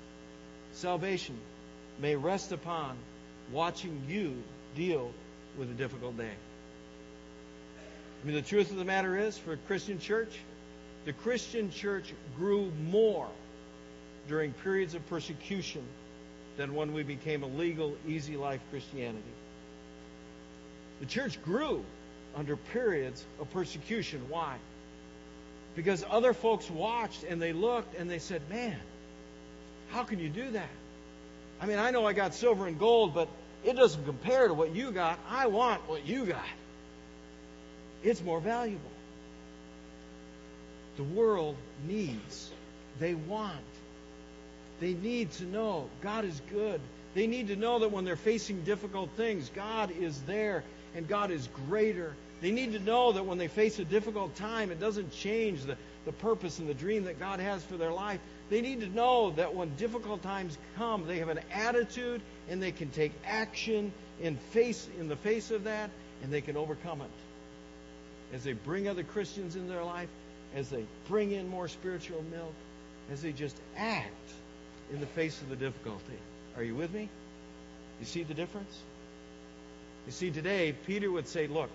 salvation 0.73 1.37
may 1.99 2.15
rest 2.15 2.51
upon 2.51 2.97
watching 3.51 4.01
you 4.07 4.35
deal 4.75 5.11
with 5.57 5.69
a 5.69 5.73
difficult 5.73 6.17
day. 6.17 6.31
I 8.21 8.25
mean, 8.25 8.35
the 8.35 8.41
truth 8.41 8.71
of 8.71 8.77
the 8.77 8.85
matter 8.85 9.17
is, 9.17 9.37
for 9.37 9.53
a 9.53 9.57
Christian 9.57 9.99
church, 9.99 10.39
the 11.05 11.13
Christian 11.13 11.69
church 11.71 12.13
grew 12.37 12.71
more 12.89 13.27
during 14.27 14.53
periods 14.53 14.95
of 14.95 15.07
persecution 15.09 15.83
than 16.55 16.73
when 16.73 16.93
we 16.93 17.03
became 17.03 17.43
a 17.43 17.47
legal, 17.47 17.97
easy 18.07 18.37
life 18.37 18.61
Christianity. 18.71 19.23
The 21.01 21.05
church 21.05 21.41
grew 21.43 21.83
under 22.35 22.55
periods 22.55 23.25
of 23.39 23.51
persecution. 23.51 24.21
Why? 24.29 24.55
Because 25.75 26.05
other 26.09 26.33
folks 26.33 26.69
watched 26.69 27.23
and 27.23 27.41
they 27.41 27.51
looked 27.51 27.95
and 27.95 28.09
they 28.09 28.19
said, 28.19 28.41
Man, 28.49 28.77
how 29.89 30.03
can 30.03 30.19
you 30.19 30.29
do 30.29 30.51
that? 30.51 30.69
I 31.61 31.65
mean, 31.65 31.79
I 31.79 31.91
know 31.91 32.05
I 32.05 32.13
got 32.13 32.33
silver 32.33 32.67
and 32.67 32.77
gold, 32.77 33.13
but 33.13 33.29
it 33.63 33.75
doesn't 33.75 34.05
compare 34.05 34.47
to 34.47 34.53
what 34.53 34.75
you 34.75 34.91
got. 34.91 35.19
I 35.29 35.47
want 35.47 35.87
what 35.87 36.05
you 36.05 36.25
got. 36.25 36.43
It's 38.03 38.21
more 38.21 38.39
valuable. 38.39 38.81
The 40.97 41.03
world 41.03 41.55
needs, 41.87 42.51
they 42.99 43.13
want 43.13 43.59
they 44.83 44.93
need 44.93 45.31
to 45.33 45.45
know 45.45 45.89
God 46.01 46.25
is 46.25 46.41
good. 46.51 46.81
They 47.13 47.25
need 47.25 47.47
to 47.47 47.55
know 47.55 47.79
that 47.79 47.91
when 47.93 48.03
they're 48.03 48.17
facing 48.17 48.63
difficult 48.63 49.09
things, 49.11 49.49
God 49.55 49.91
is 49.91 50.19
there 50.23 50.65
and 50.93 51.07
God 51.07 51.31
is 51.31 51.47
greater. 51.67 52.15
They 52.41 52.51
need 52.51 52.73
to 52.73 52.79
know 52.79 53.13
that 53.13 53.25
when 53.25 53.37
they 53.37 53.47
face 53.47 53.79
a 53.79 53.85
difficult 53.85 54.35
time, 54.35 54.71
it 54.71 54.81
doesn't 54.81 55.13
change 55.13 55.63
the, 55.63 55.77
the 56.03 56.11
purpose 56.11 56.59
and 56.59 56.67
the 56.67 56.73
dream 56.73 57.05
that 57.05 57.17
God 57.17 57.39
has 57.39 57.63
for 57.63 57.77
their 57.77 57.93
life. 57.93 58.19
They 58.53 58.61
need 58.61 58.81
to 58.81 58.87
know 58.87 59.31
that 59.31 59.55
when 59.55 59.75
difficult 59.77 60.21
times 60.21 60.59
come, 60.75 61.07
they 61.07 61.17
have 61.17 61.29
an 61.29 61.39
attitude 61.51 62.21
and 62.47 62.61
they 62.61 62.71
can 62.71 62.91
take 62.91 63.11
action 63.25 63.91
in 64.21 64.35
face 64.51 64.87
in 64.99 65.07
the 65.07 65.15
face 65.15 65.49
of 65.49 65.63
that 65.63 65.89
and 66.21 66.31
they 66.31 66.41
can 66.41 66.55
overcome 66.55 67.01
it. 67.01 68.35
As 68.35 68.43
they 68.43 68.53
bring 68.53 68.87
other 68.87 69.01
Christians 69.01 69.55
in 69.55 69.67
their 69.67 69.83
life, 69.83 70.07
as 70.55 70.69
they 70.69 70.85
bring 71.07 71.31
in 71.31 71.47
more 71.47 71.67
spiritual 71.67 72.23
milk, 72.29 72.53
as 73.11 73.23
they 73.23 73.31
just 73.31 73.57
act 73.75 74.31
in 74.93 74.99
the 74.99 75.07
face 75.07 75.41
of 75.41 75.49
the 75.49 75.55
difficulty. 75.55 76.19
Are 76.55 76.63
you 76.63 76.75
with 76.75 76.93
me? 76.93 77.09
You 77.99 78.05
see 78.05 78.21
the 78.21 78.35
difference? 78.35 78.77
You 80.05 80.11
see, 80.11 80.29
today, 80.29 80.75
Peter 80.85 81.09
would 81.09 81.27
say, 81.27 81.47
look, 81.47 81.71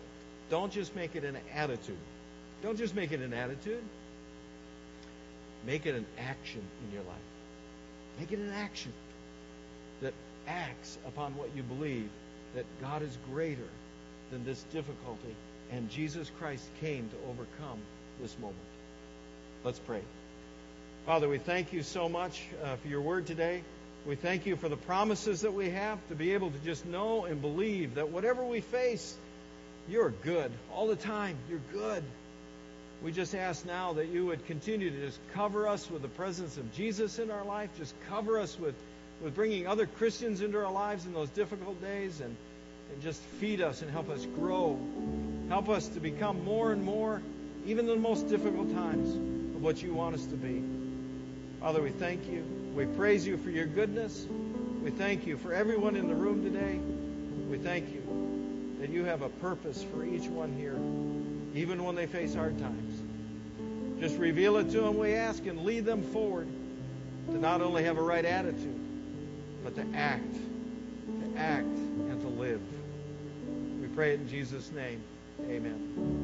don't 0.49 0.71
just 0.73 0.95
make 0.95 1.17
it 1.17 1.25
an 1.25 1.39
attitude. 1.53 1.99
Don't 2.63 2.79
just 2.79 2.95
make 2.95 3.11
it 3.11 3.21
an 3.21 3.35
attitude. 3.35 3.83
Make 5.67 5.87
it 5.87 5.95
an 5.95 6.07
action 6.19 6.63
in 6.85 6.95
your 6.95 7.03
life. 7.05 7.17
Make 8.19 8.33
it 8.33 8.39
an 8.39 8.53
action 8.53 8.93
that 10.01 10.15
acts 10.47 10.99
upon 11.07 11.37
what 11.37 11.51
you 11.55 11.63
believe 11.63 12.09
that 12.55 12.65
God 12.81 13.03
is 13.03 13.17
greater 13.31 13.69
than 14.31 14.45
this 14.45 14.63
difficulty 14.73 15.35
and 15.71 15.91
Jesus 15.91 16.31
Christ 16.39 16.65
came 16.81 17.09
to 17.09 17.17
overcome 17.31 17.79
this 18.21 18.37
moment. 18.39 18.59
Let's 19.65 19.79
pray. 19.79 20.03
Father, 21.07 21.29
we 21.29 21.39
thank 21.39 21.73
you 21.73 21.83
so 21.83 22.09
much 22.09 22.43
uh, 22.63 22.77
for 22.77 22.89
your 22.89 23.01
word 23.01 23.27
today. 23.27 23.63
We 24.07 24.15
thank 24.15 24.47
you 24.47 24.57
for 24.57 24.69
the 24.69 24.77
promises 24.77 25.43
that 25.43 25.53
we 25.53 25.71
have 25.71 25.99
to 26.09 26.15
be 26.15 26.33
able 26.33 26.51
to 26.51 26.59
just 26.59 26.87
know 26.87 27.25
and 27.25 27.41
believe 27.41 27.97
that 27.97 28.11
whatever 28.11 28.43
we 28.43 28.61
face, 28.61 29.17
you're 29.89 30.11
good 30.11 30.51
all 30.73 30.87
the 30.87 30.97
time. 30.97 31.37
You're 31.49 31.61
good. 31.73 32.03
We 33.03 33.13
just 33.13 33.35
ask 33.35 33.65
now 33.65 33.93
that 33.93 34.09
you 34.09 34.27
would 34.27 34.45
continue 34.47 34.91
to 34.91 35.01
just 35.07 35.21
cover 35.33 35.69
us 35.69 35.89
with 35.89 36.03
the 36.03 36.09
presence 36.09 36.57
of 36.57 36.73
Jesus 36.75 37.19
in 37.19 37.31
our 37.31 37.45
life. 37.45 37.71
Just 37.79 37.95
cover 38.09 38.41
us 38.41 38.59
with, 38.59 38.75
with 39.23 39.35
bringing 39.35 39.69
other 39.69 39.87
Christians 39.87 40.41
into 40.41 40.59
our 40.59 40.73
lives 40.73 41.07
in 41.07 41.13
those 41.13 41.31
difficult 41.31 41.81
days 41.81 42.21
and, 42.21 42.37
and 42.93 43.03
just 43.03 43.21
feed 43.41 43.61
us 43.61 43.83
and 43.83 43.91
help 43.91 44.11
us 44.11 44.27
grow. 44.37 44.77
Help 45.49 45.69
us 45.69 45.87
to 45.89 46.01
become 46.01 46.45
more 46.45 46.73
and 46.73 46.85
more, 46.85 47.23
even 47.67 47.89
in 47.89 47.95
the 47.95 48.09
most 48.09 48.29
difficult 48.29 48.73
times, 48.75 49.15
of 49.55 49.63
what 49.63 49.81
you 49.81 49.95
want 49.95 50.17
us 50.17 50.25
to 50.27 50.37
be. 50.37 50.63
Father, 51.61 51.81
we 51.81 51.91
thank 51.91 52.27
you. 52.29 52.45
We 52.75 52.87
praise 52.87 53.27
you 53.27 53.37
for 53.37 53.51
your 53.51 53.67
goodness. 53.67 54.27
We 54.83 54.91
thank 54.91 55.27
you 55.27 55.37
for 55.37 55.53
everyone 55.53 55.95
in 55.95 56.09
the 56.09 56.15
room 56.15 56.43
today. 56.43 56.81
We 57.49 57.59
thank 57.59 57.93
you 57.93 58.77
that 58.81 58.91
you 58.91 59.05
have 59.05 59.23
a 59.23 59.29
purpose 59.29 59.85
for 59.95 60.05
each 60.05 60.27
one 60.27 60.53
here, 60.57 60.77
even 61.61 61.85
when 61.85 61.95
they 61.95 62.07
face 62.07 62.35
hard 62.35 62.59
times. 62.59 62.88
Just 64.01 64.17
reveal 64.19 64.57
it 64.59 64.71
to 64.71 64.81
them, 64.81 64.99
we 64.99 65.15
ask, 65.15 65.47
and 65.47 65.65
lead 65.65 65.85
them 65.85 66.03
forward 66.03 66.49
to 67.31 67.39
not 67.39 67.61
only 67.61 67.85
have 67.85 67.99
a 67.99 68.03
right 68.03 68.25
attitude, 68.25 68.79
but 69.65 69.75
to 69.75 69.85
act, 69.97 70.35
to 70.35 71.39
act 71.39 71.67
and 71.67 72.21
to 72.21 72.29
live. 72.29 72.61
We 73.81 73.89
pray 73.89 74.15
it 74.15 74.21
in 74.21 74.29
Jesus' 74.29 74.71
name. 74.73 75.03
Amen. 75.49 76.19